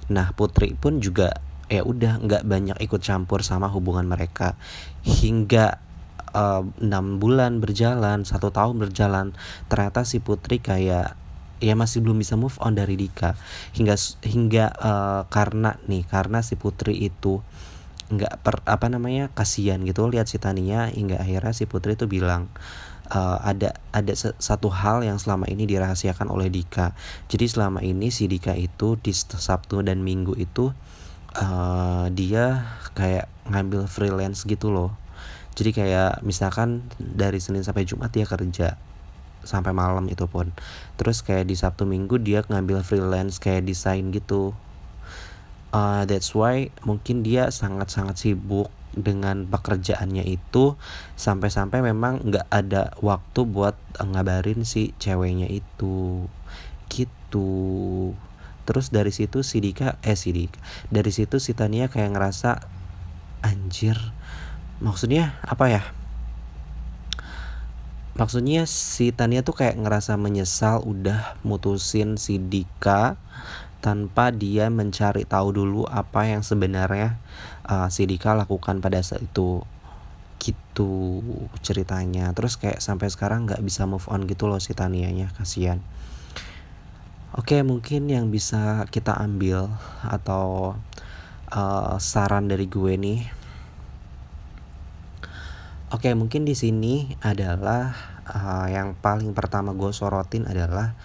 Nah 0.08 0.32
Putri 0.36 0.76
pun 0.76 1.04
juga 1.04 1.36
ya 1.72 1.84
udah 1.84 2.20
nggak 2.20 2.44
banyak 2.44 2.78
ikut 2.84 3.02
campur 3.02 3.40
sama 3.42 3.72
hubungan 3.72 4.08
mereka 4.08 4.56
hingga 5.04 5.80
eh, 6.32 6.64
enam 6.80 7.06
uh, 7.16 7.18
bulan 7.20 7.60
berjalan 7.60 8.24
satu 8.24 8.52
tahun 8.52 8.80
berjalan 8.80 9.36
ternyata 9.68 10.08
si 10.08 10.20
Putri 10.24 10.60
kayak 10.60 11.23
ya 11.64 11.80
masih 11.80 12.04
belum 12.04 12.20
bisa 12.20 12.36
move 12.36 12.60
on 12.60 12.76
dari 12.76 13.00
Dika. 13.00 13.40
Hingga 13.72 13.96
hingga 14.28 14.66
uh, 14.76 15.22
karena 15.32 15.80
nih 15.88 16.04
karena 16.04 16.44
si 16.44 16.60
Putri 16.60 17.00
itu 17.08 17.40
nggak 18.12 18.44
per 18.44 18.60
apa 18.68 18.92
namanya 18.92 19.32
kasihan 19.32 19.80
gitu. 19.88 20.12
Lihat 20.12 20.28
si 20.28 20.38
Tania 20.44 20.92
hingga 20.92 21.24
akhirnya 21.24 21.56
si 21.56 21.64
Putri 21.64 21.96
itu 21.96 22.12
bilang 22.12 22.52
uh, 23.10 23.40
ada 23.40 23.80
ada 23.96 24.14
satu 24.20 24.68
hal 24.68 25.08
yang 25.08 25.16
selama 25.16 25.48
ini 25.48 25.64
dirahasiakan 25.64 26.28
oleh 26.28 26.52
Dika. 26.52 26.92
Jadi 27.32 27.46
selama 27.48 27.80
ini 27.80 28.12
si 28.12 28.28
Dika 28.28 28.52
itu 28.60 29.00
di 29.00 29.16
Sabtu 29.16 29.80
dan 29.82 30.04
Minggu 30.04 30.36
itu 30.36 30.76
uh, 31.40 32.06
dia 32.12 32.76
kayak 32.94 33.32
ngambil 33.48 33.88
freelance 33.88 34.44
gitu 34.44 34.70
loh. 34.70 35.00
Jadi 35.54 35.70
kayak 35.72 36.26
misalkan 36.26 36.82
dari 36.98 37.38
Senin 37.38 37.62
sampai 37.62 37.86
Jumat 37.86 38.10
dia 38.10 38.26
kerja 38.26 38.76
sampai 39.44 39.72
malam 39.76 40.08
itu 40.10 40.26
pun. 40.28 40.52
Terus 41.00 41.22
kayak 41.22 41.48
di 41.48 41.56
Sabtu 41.56 41.84
Minggu 41.88 42.20
dia 42.20 42.44
ngambil 42.44 42.82
freelance 42.82 43.40
kayak 43.40 43.68
desain 43.68 44.10
gitu. 44.12 44.56
Uh, 45.74 46.06
that's 46.06 46.32
why 46.38 46.70
mungkin 46.86 47.26
dia 47.26 47.50
sangat-sangat 47.50 48.20
sibuk 48.20 48.70
dengan 48.94 49.46
pekerjaannya 49.50 50.26
itu. 50.26 50.76
Sampai-sampai 51.18 51.82
memang 51.86 52.22
nggak 52.24 52.48
ada 52.50 52.94
waktu 53.02 53.46
buat 53.46 53.78
ngabarin 54.00 54.66
si 54.66 54.92
ceweknya 54.98 55.50
itu. 55.50 56.28
Gitu. 56.92 57.50
Terus 58.64 58.96
dari 58.96 59.12
situ 59.12 59.44
si 59.44 59.60
Dika 59.60 60.00
eh 60.06 60.16
si 60.16 60.32
Dika. 60.32 60.60
Dari 60.88 61.12
situ 61.12 61.42
si 61.42 61.52
Tania 61.58 61.92
kayak 61.92 62.16
ngerasa 62.16 62.64
anjir 63.44 64.00
maksudnya 64.80 65.36
apa 65.44 65.68
ya 65.70 65.84
maksudnya 68.14 68.70
si 68.70 69.10
Tania 69.10 69.42
tuh 69.42 69.58
kayak 69.58 69.78
ngerasa 69.82 70.18
menyesal 70.22 70.86
udah 70.86 71.38
mutusin 71.42 72.22
si 72.22 72.38
Dika 72.38 73.18
tanpa 73.84 74.32
dia 74.32 74.72
mencari 74.72 75.28
tahu 75.28 75.52
dulu 75.52 75.84
apa 75.92 76.30
yang 76.30 76.40
sebenarnya 76.40 77.20
uh, 77.68 77.92
si 77.92 78.08
Dika 78.08 78.32
lakukan 78.32 78.80
pada 78.80 79.04
saat 79.04 79.26
itu. 79.28 79.66
Gitu 80.40 81.24
ceritanya. 81.64 82.32
Terus 82.36 82.56
kayak 82.60 82.80
sampai 82.80 83.08
sekarang 83.12 83.48
nggak 83.48 83.64
bisa 83.64 83.88
move 83.88 84.08
on 84.08 84.24
gitu 84.24 84.48
loh 84.48 84.60
si 84.60 84.72
Tanianya 84.72 85.32
kasihan. 85.36 85.84
Oke 87.34 87.66
mungkin 87.66 88.08
yang 88.08 88.30
bisa 88.30 88.86
kita 88.94 89.18
ambil 89.18 89.74
atau 90.06 90.78
uh, 91.50 91.96
saran 91.98 92.46
dari 92.46 92.70
gue 92.70 92.94
nih 92.94 93.43
oke 96.04 96.20
mungkin 96.20 96.44
di 96.44 96.52
sini 96.52 97.16
adalah 97.24 97.96
uh, 98.28 98.68
yang 98.68 98.92
paling 98.92 99.32
pertama 99.32 99.72
gue 99.72 99.88
sorotin 99.96 100.44
adalah 100.52 101.00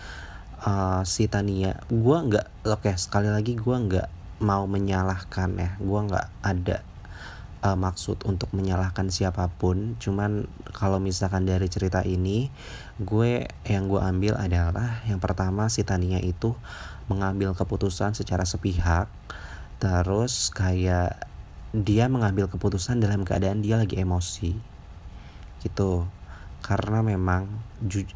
uh, 0.66 1.06
si 1.06 1.30
Tania. 1.30 1.78
Gue 1.86 2.18
nggak 2.18 2.66
oke 2.66 2.82
okay, 2.82 2.98
sekali 2.98 3.30
lagi 3.30 3.54
gue 3.54 3.76
nggak 3.78 4.10
mau 4.42 4.66
menyalahkan 4.66 5.54
ya. 5.54 5.78
Gue 5.78 6.02
nggak 6.02 6.42
ada 6.42 6.82
uh, 7.62 7.78
maksud 7.78 8.26
untuk 8.26 8.50
menyalahkan 8.50 9.06
siapa 9.06 9.46
pun. 9.54 9.94
Cuman 10.02 10.50
kalau 10.74 10.98
misalkan 10.98 11.46
dari 11.46 11.70
cerita 11.70 12.02
ini 12.02 12.50
gue 12.98 13.46
yang 13.70 13.86
gue 13.86 14.02
ambil 14.02 14.34
adalah 14.34 15.06
yang 15.06 15.22
pertama 15.22 15.70
si 15.70 15.86
Tania 15.86 16.18
itu 16.18 16.58
mengambil 17.06 17.54
keputusan 17.54 18.18
secara 18.18 18.42
sepihak. 18.42 19.06
Terus 19.78 20.50
kayak 20.50 21.30
dia 21.70 22.10
mengambil 22.10 22.50
keputusan 22.50 22.98
dalam 22.98 23.22
keadaan 23.22 23.62
dia 23.62 23.78
lagi 23.78 23.94
emosi 23.94 24.77
gitu. 25.64 26.06
Karena 26.62 27.00
memang 27.00 27.48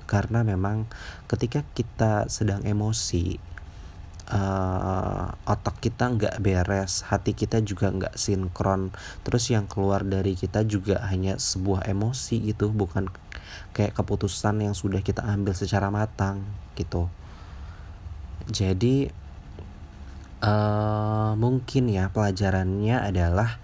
karena 0.05 0.43
memang 0.43 0.91
ketika 1.31 1.63
kita 1.73 2.27
sedang 2.27 2.67
emosi 2.67 3.39
uh, 4.33 5.35
otak 5.47 5.79
kita 5.79 6.11
nggak 6.11 6.37
beres 6.43 7.07
hati 7.07 7.33
kita 7.37 7.63
juga 7.63 7.91
nggak 7.93 8.15
sinkron 8.19 8.91
terus 9.23 9.51
yang 9.51 9.71
keluar 9.71 10.03
dari 10.03 10.35
kita 10.35 10.67
juga 10.67 11.03
hanya 11.07 11.39
sebuah 11.39 11.87
emosi 11.87 12.51
gitu 12.53 12.71
bukan 12.75 13.09
kayak 13.73 13.97
keputusan 13.97 14.65
yang 14.65 14.75
sudah 14.77 15.01
kita 15.01 15.25
ambil 15.25 15.57
secara 15.57 15.89
matang 15.89 16.45
gitu. 16.77 17.09
Jadi 18.51 19.07
uh, 20.43 21.33
mungkin 21.39 21.89
ya 21.89 22.11
pelajarannya 22.11 23.01
adalah 23.01 23.63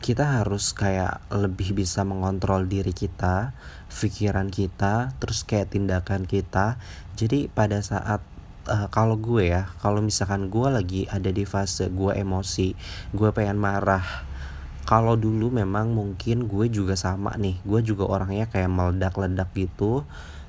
kita 0.00 0.40
harus 0.40 0.72
kayak 0.72 1.20
lebih 1.28 1.76
bisa 1.76 2.00
mengontrol 2.06 2.64
diri 2.64 2.96
kita, 2.96 3.52
pikiran 3.92 4.48
kita, 4.48 5.12
terus 5.20 5.44
kayak 5.44 5.76
tindakan 5.76 6.24
kita. 6.24 6.80
Jadi 7.12 7.52
pada 7.52 7.84
saat 7.84 8.24
uh, 8.70 8.88
kalau 8.88 9.20
gue 9.20 9.52
ya, 9.52 9.68
kalau 9.84 10.00
misalkan 10.00 10.48
gue 10.48 10.68
lagi 10.72 11.02
ada 11.10 11.28
di 11.28 11.44
fase 11.44 11.92
gue 11.92 12.16
emosi, 12.16 12.72
gue 13.12 13.28
pengen 13.36 13.60
marah. 13.60 14.04
Kalau 14.82 15.14
dulu 15.14 15.54
memang 15.54 15.94
mungkin 15.94 16.50
gue 16.50 16.66
juga 16.72 16.98
sama 16.98 17.36
nih, 17.38 17.60
gue 17.62 17.80
juga 17.86 18.08
orangnya 18.08 18.50
kayak 18.50 18.70
meledak-ledak 18.72 19.52
gitu. 19.54 20.02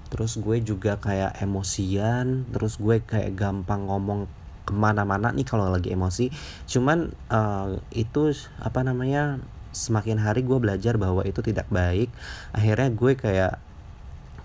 Terus 0.09 0.37
gue 0.37 0.61
juga 0.61 0.97
kayak 1.01 1.41
emosian, 1.41 2.45
terus 2.53 2.77
gue 2.77 3.01
kayak 3.01 3.33
gampang 3.33 3.89
ngomong 3.89 4.29
ke 4.63 4.71
mana-mana 4.71 5.31
nih 5.35 5.47
kalau 5.47 5.67
lagi 5.67 5.91
emosi. 5.91 6.31
Cuman 6.67 7.11
uh, 7.31 7.79
itu 7.91 8.31
apa 8.59 8.83
namanya 8.83 9.39
semakin 9.73 10.21
hari 10.21 10.45
gue 10.45 10.57
belajar 10.61 10.95
bahwa 10.95 11.25
itu 11.27 11.43
tidak 11.43 11.67
baik. 11.67 12.09
Akhirnya 12.55 12.89
gue 12.93 13.13
kayak 13.17 13.59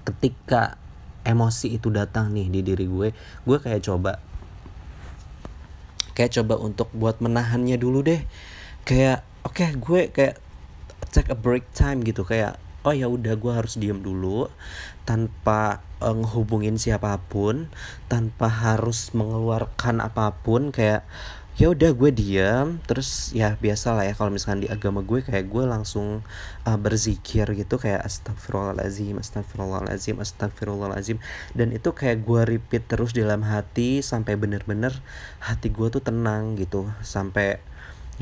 ketika 0.09 0.81
emosi 1.29 1.77
itu 1.77 1.93
datang 1.93 2.33
nih 2.33 2.49
di 2.49 2.61
diri 2.65 2.89
gue 2.89 3.13
gue 3.45 3.59
kayak 3.61 3.85
coba 3.85 4.17
kayak 6.17 6.33
coba 6.41 6.57
untuk 6.57 6.89
buat 6.97 7.21
menahannya 7.23 7.79
dulu 7.79 8.03
deh. 8.03 8.23
Kayak 8.83 9.23
oke 9.47 9.55
okay, 9.55 9.71
gue 9.77 10.01
kayak 10.11 10.37
take 11.15 11.31
a 11.31 11.39
break 11.39 11.69
time 11.77 12.03
gitu. 12.03 12.27
Kayak 12.27 12.59
oh 12.87 12.95
ya 12.95 13.11
udah 13.11 13.35
gue 13.35 13.53
harus 13.53 13.75
diem 13.81 13.99
dulu 13.99 14.51
tanpa 15.09 15.83
uh, 15.99 16.15
ngehubungin 16.15 16.77
siapa 16.77 17.19
pun 17.27 17.73
tanpa 18.07 18.47
harus 18.47 19.11
mengeluarkan 19.17 20.05
apa 20.05 20.37
pun 20.45 20.71
kayak 20.71 21.03
ya 21.59 21.75
udah 21.75 21.91
gue 21.91 22.15
diam 22.15 22.79
terus 22.87 23.35
ya 23.35 23.59
biasa 23.59 23.91
lah 23.91 24.07
ya 24.07 24.15
kalau 24.15 24.31
misalkan 24.31 24.63
di 24.63 24.71
agama 24.71 25.03
gue 25.03 25.27
kayak 25.27 25.51
gue 25.51 25.67
langsung 25.67 26.23
uh, 26.63 26.79
berzikir 26.79 27.51
gitu 27.59 27.83
kayak 27.83 28.07
astagfirullahalazim 28.07 29.19
astagfirullahalazim 29.19 30.23
astagfirullahalazim 30.23 31.19
dan 31.59 31.75
itu 31.75 31.91
kayak 31.91 32.23
gue 32.23 32.47
repeat 32.47 32.87
terus 32.87 33.11
dalam 33.11 33.43
hati 33.43 34.07
sampai 34.07 34.39
bener-bener 34.39 34.95
hati 35.43 35.75
gue 35.75 35.91
tuh 35.91 35.99
tenang 35.99 36.55
gitu. 36.55 36.87
Sampai 37.03 37.59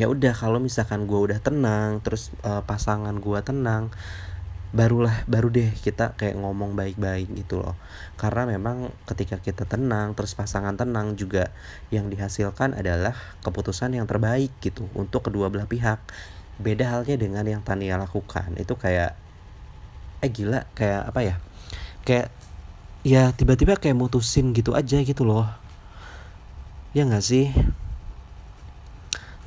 ya 0.00 0.08
udah 0.08 0.32
kalau 0.32 0.56
misalkan 0.56 1.04
gue 1.04 1.20
udah 1.20 1.36
tenang 1.36 2.00
terus 2.00 2.32
uh, 2.40 2.64
pasangan 2.64 3.20
gue 3.20 3.40
tenang 3.44 3.92
barulah 4.76 5.24
baru 5.24 5.48
deh 5.48 5.72
kita 5.80 6.14
kayak 6.20 6.36
ngomong 6.36 6.76
baik-baik 6.76 7.32
gitu 7.32 7.64
loh. 7.64 7.74
Karena 8.20 8.44
memang 8.44 8.92
ketika 9.08 9.40
kita 9.40 9.64
tenang 9.64 10.12
terus 10.12 10.36
pasangan 10.36 10.76
tenang 10.76 11.16
juga 11.16 11.50
yang 11.88 12.12
dihasilkan 12.12 12.76
adalah 12.76 13.16
keputusan 13.40 13.96
yang 13.96 14.04
terbaik 14.04 14.52
gitu 14.60 14.84
untuk 14.92 15.24
kedua 15.26 15.48
belah 15.48 15.64
pihak. 15.64 16.04
Beda 16.60 16.92
halnya 16.92 17.16
dengan 17.16 17.44
yang 17.48 17.64
Tania 17.64 17.96
lakukan. 17.96 18.52
Itu 18.60 18.76
kayak 18.76 19.16
eh 20.20 20.30
gila 20.30 20.68
kayak 20.76 21.02
apa 21.08 21.20
ya? 21.24 21.34
Kayak 22.04 22.28
ya 23.00 23.32
tiba-tiba 23.32 23.80
kayak 23.80 23.96
mutusin 23.96 24.52
gitu 24.52 24.76
aja 24.76 25.00
gitu 25.00 25.24
loh. 25.24 25.48
Ya 26.92 27.08
nggak 27.08 27.24
sih 27.24 27.52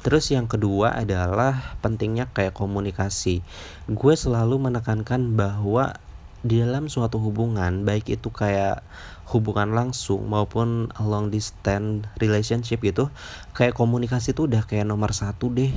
Terus 0.10 0.34
yang 0.34 0.50
kedua 0.50 0.98
adalah 0.98 1.78
pentingnya 1.86 2.34
kayak 2.34 2.58
komunikasi. 2.58 3.46
Gue 3.86 4.18
selalu 4.18 4.58
menekankan 4.58 5.38
bahwa 5.38 6.02
di 6.42 6.66
dalam 6.66 6.90
suatu 6.90 7.22
hubungan, 7.22 7.86
baik 7.86 8.18
itu 8.18 8.34
kayak 8.34 8.82
hubungan 9.30 9.70
langsung 9.70 10.26
maupun 10.26 10.90
long 10.98 11.30
distance 11.30 12.10
relationship 12.18 12.82
gitu, 12.82 13.14
kayak 13.54 13.78
komunikasi 13.78 14.34
itu 14.34 14.50
udah 14.50 14.66
kayak 14.66 14.90
nomor 14.90 15.14
satu 15.14 15.54
deh. 15.54 15.70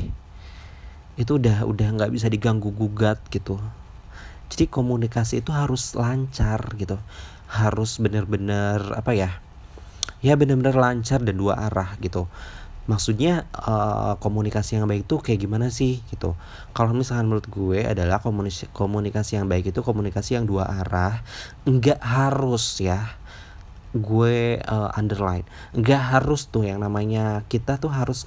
Itu 1.20 1.36
udah 1.36 1.68
udah 1.68 1.92
nggak 2.00 2.16
bisa 2.16 2.32
diganggu 2.32 2.72
gugat 2.72 3.20
gitu. 3.28 3.60
Jadi 4.48 4.64
komunikasi 4.64 5.44
itu 5.44 5.52
harus 5.52 5.92
lancar 5.92 6.72
gitu, 6.80 6.96
harus 7.52 8.00
bener-bener 8.00 8.80
apa 8.96 9.12
ya? 9.12 9.44
Ya 10.24 10.40
bener-bener 10.40 10.72
lancar 10.72 11.20
dan 11.20 11.36
dua 11.36 11.68
arah 11.68 12.00
gitu 12.00 12.32
maksudnya 12.90 13.46
uh, 13.54 14.18
komunikasi 14.18 14.74
yang 14.78 14.90
baik 14.90 15.06
itu 15.06 15.16
kayak 15.22 15.40
gimana 15.46 15.70
sih 15.70 16.02
gitu. 16.10 16.34
Kalau 16.74 16.90
misalkan 16.90 17.30
menurut 17.30 17.46
gue 17.46 17.86
adalah 17.86 18.18
komunikasi 18.18 18.70
komunikasi 18.74 19.38
yang 19.38 19.46
baik 19.46 19.70
itu 19.70 19.80
komunikasi 19.86 20.34
yang 20.38 20.46
dua 20.50 20.66
arah. 20.66 21.22
Nggak 21.62 22.02
harus 22.02 22.82
ya 22.82 23.22
gue 23.92 24.56
uh, 24.64 24.90
underline. 24.96 25.44
Nggak 25.76 26.02
harus 26.16 26.48
tuh 26.48 26.64
yang 26.64 26.80
namanya 26.80 27.44
kita 27.46 27.76
tuh 27.76 27.92
harus 27.92 28.24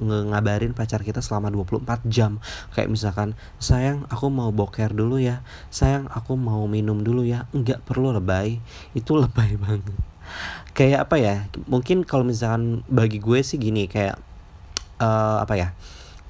ngabarin 0.00 0.72
pacar 0.72 1.02
kita 1.02 1.18
selama 1.18 1.50
24 1.50 2.06
jam. 2.06 2.38
Kayak 2.72 2.88
misalkan 2.94 3.28
sayang 3.58 4.06
aku 4.08 4.30
mau 4.30 4.54
boker 4.54 4.94
dulu 4.94 5.18
ya. 5.18 5.42
Sayang 5.74 6.06
aku 6.08 6.38
mau 6.38 6.64
minum 6.70 7.02
dulu 7.02 7.26
ya. 7.26 7.50
Nggak 7.50 7.82
perlu 7.84 8.14
lebay. 8.14 8.62
Itu 8.94 9.18
lebay 9.22 9.58
banget 9.58 9.98
kayak 10.78 11.10
apa 11.10 11.16
ya 11.18 11.34
mungkin 11.66 12.06
kalau 12.06 12.22
misalkan 12.22 12.86
bagi 12.86 13.18
gue 13.18 13.42
sih 13.42 13.58
gini 13.58 13.90
kayak 13.90 14.14
uh, 15.02 15.42
apa 15.42 15.54
ya 15.58 15.68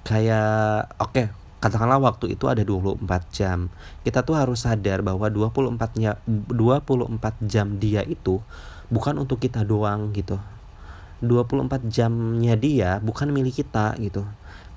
kayak 0.09 0.89
oke 0.97 1.13
okay, 1.13 1.27
katakanlah 1.59 1.99
waktu 1.99 2.39
itu 2.39 2.47
ada 2.47 2.63
24 2.63 3.03
jam. 3.35 3.69
Kita 4.07 4.23
tuh 4.23 4.39
harus 4.39 4.63
sadar 4.63 5.03
bahwa 5.03 5.27
24 5.27 5.99
nya 5.99 6.17
24 6.27 7.19
jam 7.45 7.77
dia 7.77 8.03
itu 8.07 8.39
bukan 8.89 9.19
untuk 9.21 9.43
kita 9.43 9.67
doang 9.67 10.15
gitu. 10.15 10.39
24 11.19 11.91
jamnya 11.91 12.55
dia 12.55 13.03
bukan 13.03 13.35
milik 13.35 13.61
kita 13.67 13.99
gitu. 13.99 14.23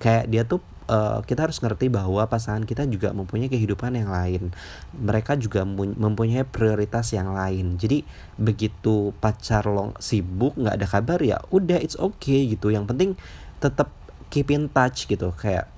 Kayak 0.02 0.24
dia 0.28 0.42
tuh 0.44 0.60
uh, 0.92 1.24
kita 1.24 1.48
harus 1.48 1.64
ngerti 1.64 1.88
bahwa 1.88 2.28
pasangan 2.28 2.68
kita 2.68 2.84
juga 2.92 3.16
mempunyai 3.16 3.48
kehidupan 3.48 3.96
yang 3.96 4.12
lain. 4.12 4.52
Mereka 4.92 5.40
juga 5.40 5.64
mempunyai 5.66 6.44
prioritas 6.44 7.16
yang 7.16 7.32
lain. 7.32 7.80
Jadi 7.80 8.04
begitu 8.36 9.16
pacar 9.24 9.64
lo 9.72 9.96
sibuk 10.04 10.60
nggak 10.60 10.76
ada 10.76 10.88
kabar 10.92 11.20
ya 11.24 11.40
udah 11.50 11.80
it's 11.80 11.96
okay 11.96 12.44
gitu. 12.52 12.70
Yang 12.70 12.86
penting 12.92 13.10
tetap 13.64 13.90
keep 14.28 14.52
in 14.52 14.68
touch 14.68 15.08
gitu 15.08 15.32
kayak 15.40 15.72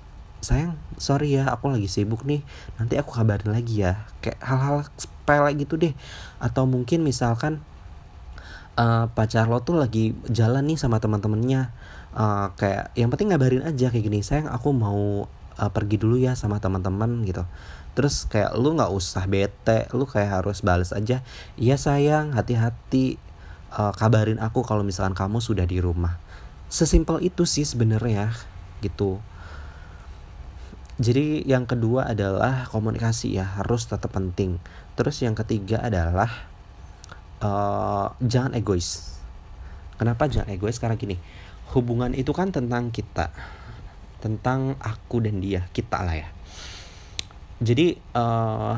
sayang 0.44 0.76
sorry 1.00 1.40
ya 1.40 1.48
aku 1.48 1.72
lagi 1.72 1.88
sibuk 1.88 2.20
nih 2.28 2.44
nanti 2.76 3.00
aku 3.00 3.16
kabarin 3.16 3.48
lagi 3.48 3.80
ya 3.80 4.04
kayak 4.20 4.36
hal-hal 4.44 4.84
sepele 5.00 5.50
gitu 5.56 5.80
deh 5.80 5.96
atau 6.36 6.68
mungkin 6.68 7.00
misalkan 7.00 7.64
uh, 8.76 9.08
pacar 9.16 9.48
lo 9.48 9.64
tuh 9.64 9.80
lagi 9.80 10.12
jalan 10.28 10.68
nih 10.68 10.76
sama 10.76 11.00
teman-temannya 11.00 11.72
uh, 12.14 12.54
kayak 12.56 12.94
yang 12.96 13.10
penting 13.12 13.34
ngabarin 13.34 13.66
aja 13.66 13.90
kayak 13.90 14.04
gini 14.06 14.22
sayang 14.22 14.48
aku 14.48 14.70
mau 14.70 15.28
uh, 15.58 15.70
pergi 15.70 16.00
dulu 16.00 16.16
ya 16.16 16.38
sama 16.38 16.62
teman-teman 16.62 17.26
gitu 17.28 17.44
terus 17.94 18.26
kayak 18.26 18.54
lu 18.58 18.74
nggak 18.74 18.90
usah 18.90 19.26
bete 19.26 19.86
lu 19.94 20.06
kayak 20.06 20.42
harus 20.42 20.62
bales 20.62 20.90
aja 20.90 21.22
iya 21.54 21.76
sayang 21.78 22.34
hati-hati 22.34 23.18
uh, 23.74 23.94
kabarin 23.94 24.42
aku 24.42 24.66
kalau 24.66 24.82
misalkan 24.82 25.14
kamu 25.14 25.38
sudah 25.38 25.66
di 25.66 25.78
rumah 25.78 26.18
sesimpel 26.66 27.22
itu 27.22 27.46
sih 27.46 27.62
sebenarnya 27.62 28.34
gitu 28.82 29.22
jadi 30.94 31.42
yang 31.42 31.66
kedua 31.66 32.06
adalah 32.06 32.70
komunikasi 32.70 33.34
ya 33.34 33.58
harus 33.58 33.90
tetap 33.90 34.14
penting. 34.14 34.62
Terus 34.94 35.18
yang 35.26 35.34
ketiga 35.34 35.82
adalah 35.82 36.30
uh, 37.42 38.14
jangan 38.22 38.54
egois. 38.54 39.18
Kenapa 39.98 40.30
jangan 40.30 40.54
egois? 40.54 40.78
Karena 40.78 40.94
gini, 40.94 41.18
hubungan 41.72 42.12
itu 42.12 42.34
kan 42.36 42.52
tentang 42.52 42.92
kita, 42.92 43.32
tentang 44.20 44.76
aku 44.82 45.24
dan 45.24 45.40
dia, 45.40 45.64
kita 45.72 46.04
lah 46.04 46.16
ya. 46.20 46.28
Jadi 47.64 47.96
uh, 48.12 48.76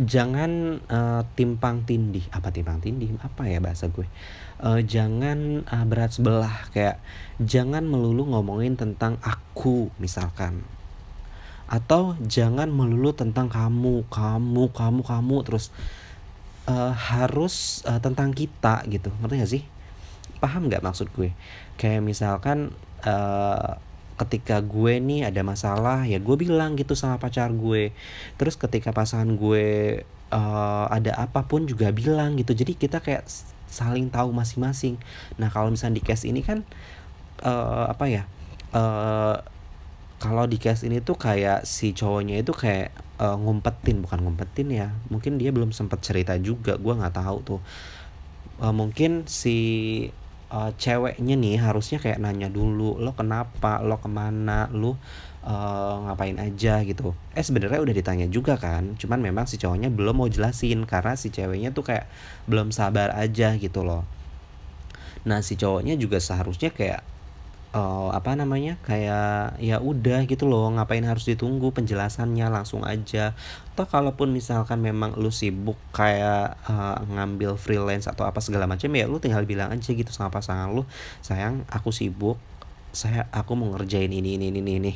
jangan 0.00 0.80
uh, 0.88 1.22
timpang 1.34 1.84
tindih. 1.84 2.24
Apa 2.32 2.54
timpang 2.54 2.78
tindih? 2.80 3.12
Apa 3.20 3.50
ya 3.50 3.58
bahasa 3.58 3.90
gue? 3.90 4.06
Uh, 4.62 4.80
jangan 4.80 5.68
uh, 5.68 5.84
berat 5.84 6.14
sebelah 6.14 6.70
kayak 6.72 7.02
jangan 7.42 7.84
melulu 7.84 8.30
ngomongin 8.30 8.74
tentang 8.74 9.18
aku 9.22 9.90
misalkan 10.02 10.66
atau 11.68 12.16
jangan 12.24 12.72
melulu 12.72 13.12
tentang 13.12 13.52
kamu 13.52 14.08
kamu 14.08 14.72
kamu 14.72 15.00
kamu 15.04 15.36
terus 15.44 15.68
uh, 16.64 16.96
harus 16.96 17.84
uh, 17.84 18.00
tentang 18.00 18.32
kita 18.32 18.88
gitu 18.88 19.12
ngerti 19.20 19.34
gak 19.36 19.52
sih 19.52 19.62
paham 20.38 20.70
nggak 20.70 20.82
maksud 20.82 21.10
gue? 21.14 21.34
Kayak 21.76 22.02
misalkan 22.02 22.72
uh, 23.04 23.78
ketika 24.18 24.58
gue 24.58 24.98
nih 24.98 25.30
ada 25.30 25.46
masalah 25.46 26.02
ya 26.02 26.18
gue 26.18 26.36
bilang 26.38 26.74
gitu 26.74 26.98
sama 26.98 27.22
pacar 27.22 27.54
gue. 27.54 27.94
Terus 28.34 28.58
ketika 28.58 28.90
pasangan 28.90 29.38
gue 29.38 30.00
uh, 30.34 30.86
ada 30.90 31.14
apa 31.14 31.46
pun 31.46 31.64
juga 31.70 31.94
bilang 31.94 32.34
gitu. 32.34 32.52
Jadi 32.52 32.74
kita 32.74 32.98
kayak 32.98 33.26
saling 33.70 34.10
tahu 34.10 34.34
masing-masing. 34.34 34.98
Nah 35.38 35.52
kalau 35.52 35.70
misalnya 35.70 36.00
di 36.00 36.04
case 36.04 36.26
ini 36.26 36.42
kan 36.42 36.66
uh, 37.46 37.86
apa 37.92 38.04
ya 38.10 38.22
uh, 38.74 39.38
kalau 40.18 40.50
di 40.50 40.58
case 40.58 40.82
ini 40.82 40.98
tuh 40.98 41.14
kayak 41.14 41.62
si 41.62 41.94
cowoknya 41.94 42.42
itu 42.42 42.50
kayak 42.50 42.90
uh, 43.22 43.38
ngumpetin 43.38 44.02
bukan 44.02 44.18
ngumpetin 44.26 44.68
ya. 44.74 44.88
Mungkin 45.14 45.38
dia 45.38 45.54
belum 45.54 45.70
sempat 45.70 46.02
cerita 46.02 46.34
juga 46.42 46.74
gue 46.74 46.90
nggak 46.90 47.14
tahu 47.14 47.36
tuh. 47.46 47.60
Uh, 48.58 48.74
mungkin 48.74 49.30
si 49.30 49.56
uh, 50.52 50.70
ceweknya 50.76 51.34
nih 51.36 51.56
harusnya 51.60 51.98
kayak 52.00 52.20
nanya 52.20 52.48
dulu 52.48 52.96
lo 53.00 53.12
kenapa? 53.16 53.80
Lo 53.84 54.00
ke 54.00 54.08
mana? 54.08 54.68
Lo 54.72 54.96
uh, 55.44 55.96
ngapain 56.08 56.36
aja? 56.40 56.80
gitu. 56.84 57.12
Eh 57.36 57.44
sebenarnya 57.44 57.80
udah 57.80 57.94
ditanya 57.94 58.26
juga 58.28 58.56
kan 58.56 58.96
cuman 58.96 59.20
memang 59.20 59.44
si 59.44 59.60
cowoknya 59.60 59.92
belum 59.92 60.24
mau 60.24 60.28
jelasin 60.28 60.84
karena 60.88 61.14
si 61.16 61.28
ceweknya 61.32 61.72
tuh 61.72 61.84
kayak 61.86 62.08
belum 62.48 62.72
sabar 62.72 63.12
aja 63.16 63.56
gitu 63.56 63.84
loh. 63.84 64.04
Nah 65.28 65.44
si 65.44 65.56
cowoknya 65.60 65.96
juga 66.00 66.22
seharusnya 66.22 66.72
kayak 66.72 67.17
uh, 67.72 68.10
apa 68.14 68.36
namanya 68.36 68.80
kayak 68.84 69.60
ya 69.60 69.80
udah 69.80 70.24
gitu 70.24 70.48
loh 70.48 70.68
ngapain 70.72 71.04
harus 71.04 71.28
ditunggu 71.28 71.72
penjelasannya 71.72 72.46
langsung 72.48 72.84
aja. 72.84 73.32
Atau 73.74 73.86
kalaupun 73.86 74.34
misalkan 74.34 74.82
memang 74.82 75.16
lu 75.16 75.30
sibuk 75.30 75.76
kayak 75.94 76.58
uh, 76.66 76.98
ngambil 77.08 77.56
freelance 77.58 78.08
atau 78.10 78.26
apa 78.26 78.42
segala 78.44 78.66
macam 78.66 78.90
ya 78.92 79.06
lu 79.06 79.22
tinggal 79.22 79.44
bilang 79.48 79.70
aja 79.70 79.90
gitu 79.94 80.10
sama 80.10 80.28
pasangan 80.34 80.70
lu 80.74 80.82
sayang 81.22 81.62
aku 81.70 81.94
sibuk 81.94 82.36
saya 82.90 83.28
aku 83.30 83.52
mau 83.54 83.70
ngerjain 83.76 84.10
ini 84.10 84.40
ini 84.40 84.50
ini 84.50 84.60
ini 84.60 84.92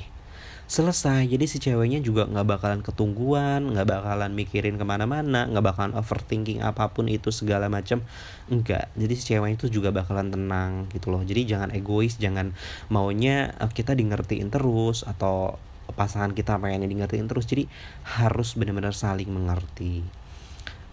selesai. 0.73 1.29
Jadi 1.29 1.45
si 1.45 1.61
ceweknya 1.61 2.01
juga 2.01 2.25
nggak 2.25 2.49
bakalan 2.49 2.81
ketungguan 2.81 3.77
nggak 3.77 3.85
bakalan 3.93 4.33
mikirin 4.33 4.81
ke 4.81 4.85
mana-mana 4.89 5.45
nggak 5.45 5.61
bakalan 5.61 5.93
overthinking 5.93 6.65
apa 6.65 6.89
pun 6.89 7.13
itu 7.13 7.29
segala 7.29 7.69
macam 7.69 8.01
enggak 8.49 8.89
jadi 8.97 9.13
si 9.13 9.23
ceweknya 9.37 9.61
itu 9.61 9.69
juga 9.69 9.93
bakalan 9.93 10.33
tenang 10.33 10.89
gitu 10.97 11.13
loh. 11.13 11.21
Jadi 11.21 11.45
jangan 11.45 11.69
egois 11.77 12.17
jangan 12.17 12.57
maunya 12.89 13.53
eh, 13.61 13.69
kita 13.69 13.93
di 13.93 14.09
terus 14.49 15.05
atau 15.05 15.61
pasangan 15.93 16.33
kita 16.33 16.57
pengennya 16.57 16.89
di 16.89 16.97
ngertiin 16.97 17.29
terus. 17.29 17.45
Jadi 17.45 17.69
harus 18.17 18.57
benar-benar 18.57 18.97
saling 18.97 19.29
mengerti. 19.29 20.01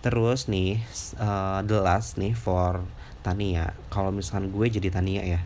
Terus 0.04 0.52
nih 0.52 0.84
uh, 1.24 1.64
the 1.64 1.80
last 1.80 2.20
nih 2.20 2.36
for 2.36 2.84
Tania. 3.24 3.72
Kalau 3.88 4.12
misalkan 4.12 4.52
gue 4.52 4.68
jadi 4.68 4.92
Tania 4.92 5.24
ya. 5.24 5.40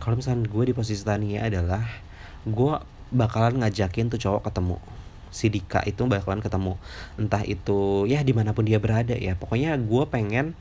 Kalau 0.00 0.16
misalkan 0.16 0.48
gue 0.48 0.64
di 0.64 0.74
posisi 0.76 1.04
Tania 1.04 1.44
adalah 1.44 1.84
gue 2.44 2.95
bakalan 3.12 3.62
ngajakin 3.62 4.10
tuh 4.10 4.20
cowok 4.20 4.50
ketemu. 4.50 4.76
Si 5.30 5.52
Dika 5.52 5.84
itu 5.84 6.00
bakalan 6.08 6.40
ketemu. 6.40 6.80
Entah 7.20 7.44
itu 7.44 8.08
ya 8.08 8.24
di 8.24 8.32
mana 8.32 8.56
pun 8.56 8.64
dia 8.64 8.80
berada 8.80 9.12
ya. 9.12 9.36
Pokoknya 9.36 9.76
gue 9.76 10.04
pengen 10.08 10.56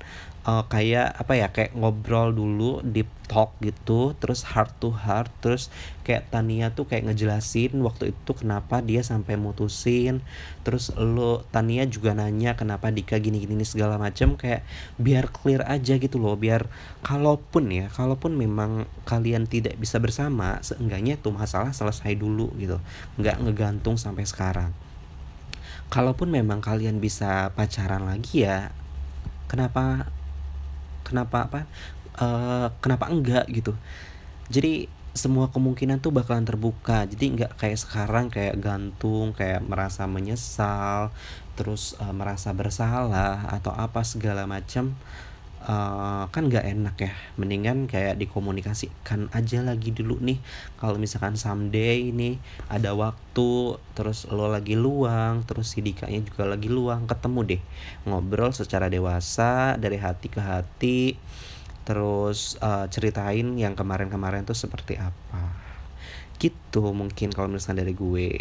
uh, 0.46 0.64
kayak 0.70 1.18
apa 1.18 1.34
ya 1.36 1.48
kayak 1.50 1.74
ngobrol 1.74 2.30
dulu 2.32 2.80
deep 2.86 3.10
talk 3.26 3.58
gitu 3.66 4.14
terus 4.22 4.46
heart 4.54 4.70
to 4.78 4.94
heart 4.94 5.34
terus 5.42 5.74
kayak 6.06 6.30
Tania 6.30 6.70
tuh 6.70 6.86
kayak 6.86 7.10
ngejelasin 7.10 7.74
waktu 7.82 8.14
itu 8.14 8.32
kenapa 8.38 8.86
dia 8.86 9.02
sampai 9.02 9.34
mutusin. 9.42 10.22
Terus 10.62 10.94
lo 10.94 11.42
Tania 11.50 11.90
juga 11.90 12.14
nanya 12.14 12.54
kenapa 12.54 12.94
Dika 12.94 13.18
gini 13.18 13.42
gini 13.42 13.66
segala 13.66 13.98
macam 13.98 14.38
kayak 14.38 14.62
biar 15.02 15.34
clear 15.34 15.66
aja 15.66 15.98
gitu 15.98 16.22
loh 16.22 16.38
biar 16.38 16.70
kalaupun 17.02 17.74
ya 17.74 17.90
kalaupun 17.90 18.38
memang 18.38 18.86
kalian 19.10 19.50
tidak 19.50 19.74
bisa 19.82 19.98
bersama 19.98 20.62
seenggaknya 20.62 21.18
tuh 21.18 21.34
masalah 21.34 21.74
selesai 21.74 22.14
dulu 22.14 22.54
gitu 22.62 22.78
nggak 23.18 23.42
ngegantung 23.42 23.98
sampai 23.98 24.30
sekarang. 24.30 24.70
Kalaupun 25.90 26.30
memang 26.30 26.62
kalian 26.62 27.02
bisa 27.02 27.50
pacaran 27.58 28.06
lagi 28.06 28.46
ya 28.46 28.70
kenapa 29.50 30.10
kenapa 31.06 31.46
apa 31.46 31.62
uh, 32.20 32.68
kenapa 32.82 33.08
enggak 33.14 33.46
gitu. 33.54 33.78
Jadi 34.50 34.90
semua 35.16 35.48
kemungkinan 35.48 36.04
tuh 36.04 36.12
bakalan 36.12 36.44
terbuka. 36.44 37.08
Jadi 37.08 37.40
nggak 37.40 37.56
kayak 37.56 37.80
sekarang 37.80 38.28
kayak 38.28 38.60
gantung 38.60 39.32
kayak 39.32 39.64
merasa 39.64 40.04
menyesal 40.10 41.16
terus 41.56 41.96
uh, 42.04 42.12
merasa 42.12 42.52
bersalah 42.52 43.48
atau 43.48 43.72
apa 43.72 44.04
segala 44.04 44.44
macam 44.44 44.92
uh, 45.66 46.26
kan 46.30 46.48
nggak 46.48 46.66
enak 46.66 46.96
ya. 47.02 47.12
Mendingan 47.36 47.90
kayak 47.90 48.22
dikomunikasikan 48.22 49.34
aja 49.34 49.66
lagi 49.66 49.92
dulu 49.92 50.22
nih. 50.22 50.40
Kalau 50.78 50.96
misalkan 51.02 51.36
someday 51.36 52.14
ini 52.14 52.38
ada 52.70 52.94
waktu 52.94 53.82
terus 53.98 54.30
lo 54.30 54.48
lagi 54.48 54.78
luang 54.78 55.44
terus 55.44 55.74
si 55.74 55.82
Dikanya 55.82 56.22
juga 56.24 56.46
lagi 56.46 56.70
luang 56.70 57.10
ketemu 57.10 57.40
deh. 57.58 57.62
Ngobrol 58.08 58.54
secara 58.54 58.88
dewasa 58.88 59.76
dari 59.76 59.98
hati 59.98 60.28
ke 60.30 60.42
hati. 60.42 61.00
Terus 61.86 62.58
uh, 62.62 62.90
ceritain 62.90 63.58
yang 63.58 63.78
kemarin-kemarin 63.78 64.46
tuh 64.46 64.58
seperti 64.58 64.98
apa. 64.98 65.54
Gitu 66.38 66.82
mungkin 66.94 67.34
kalau 67.34 67.50
misalnya 67.50 67.86
dari 67.86 67.94
gue. 67.94 68.30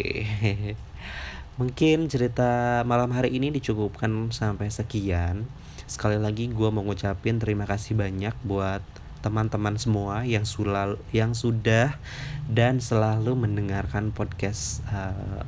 Mungkin 1.55 2.11
cerita 2.11 2.83
malam 2.83 3.15
hari 3.15 3.31
ini 3.31 3.47
dicukupkan 3.47 4.11
sampai 4.35 4.67
sekian 4.67 5.47
sekali 5.85 6.17
lagi 6.17 6.49
gue 6.49 6.69
mau 6.73 6.81
ngucapin 6.81 7.37
terima 7.37 7.69
kasih 7.69 7.93
banyak 7.93 8.33
buat 8.41 8.81
teman-teman 9.25 9.73
semua 9.81 10.21
yang 10.21 10.45
sulal 10.45 11.01
yang 11.09 11.33
sudah 11.33 11.97
dan 12.45 12.77
selalu 12.77 13.33
mendengarkan 13.33 14.13
podcast 14.13 14.85
uh, 14.93 15.41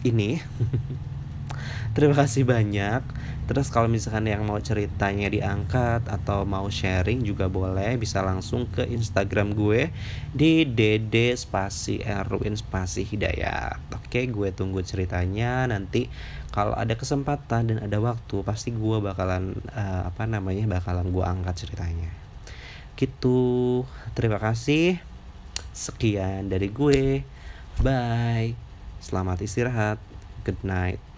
ini. 0.00 0.40
Terima 1.92 2.16
kasih 2.16 2.48
banyak. 2.48 3.04
Terus 3.44 3.68
kalau 3.68 3.84
misalkan 3.84 4.24
yang 4.24 4.48
mau 4.48 4.56
ceritanya 4.56 5.28
diangkat 5.28 6.08
atau 6.08 6.48
mau 6.48 6.64
sharing 6.72 7.20
juga 7.20 7.52
boleh 7.52 8.00
bisa 8.00 8.24
langsung 8.24 8.64
ke 8.64 8.88
instagram 8.88 9.52
gue 9.52 9.92
di 10.32 10.64
dd 10.64 11.36
spasi 11.36 12.00
erwin 12.00 12.56
spasi 12.56 13.04
hidayat. 13.04 13.76
Oke 13.92 14.24
gue 14.24 14.48
tunggu 14.56 14.80
ceritanya 14.80 15.68
nanti 15.68 16.08
kalau 16.52 16.76
ada 16.76 16.92
kesempatan 16.92 17.72
dan 17.72 17.78
ada 17.80 17.98
waktu 17.98 18.44
pasti 18.44 18.76
gue 18.76 18.98
bakalan 19.00 19.56
uh, 19.72 20.06
apa 20.06 20.28
namanya 20.28 20.68
bakalan 20.68 21.08
gue 21.08 21.24
angkat 21.24 21.64
ceritanya. 21.66 22.12
Gitu. 22.94 23.82
Terima 24.12 24.36
kasih. 24.36 25.00
Sekian 25.72 26.52
dari 26.52 26.68
gue. 26.68 27.24
Bye. 27.80 28.52
Selamat 29.00 29.40
istirahat. 29.40 29.96
Good 30.44 30.60
night 30.62 31.11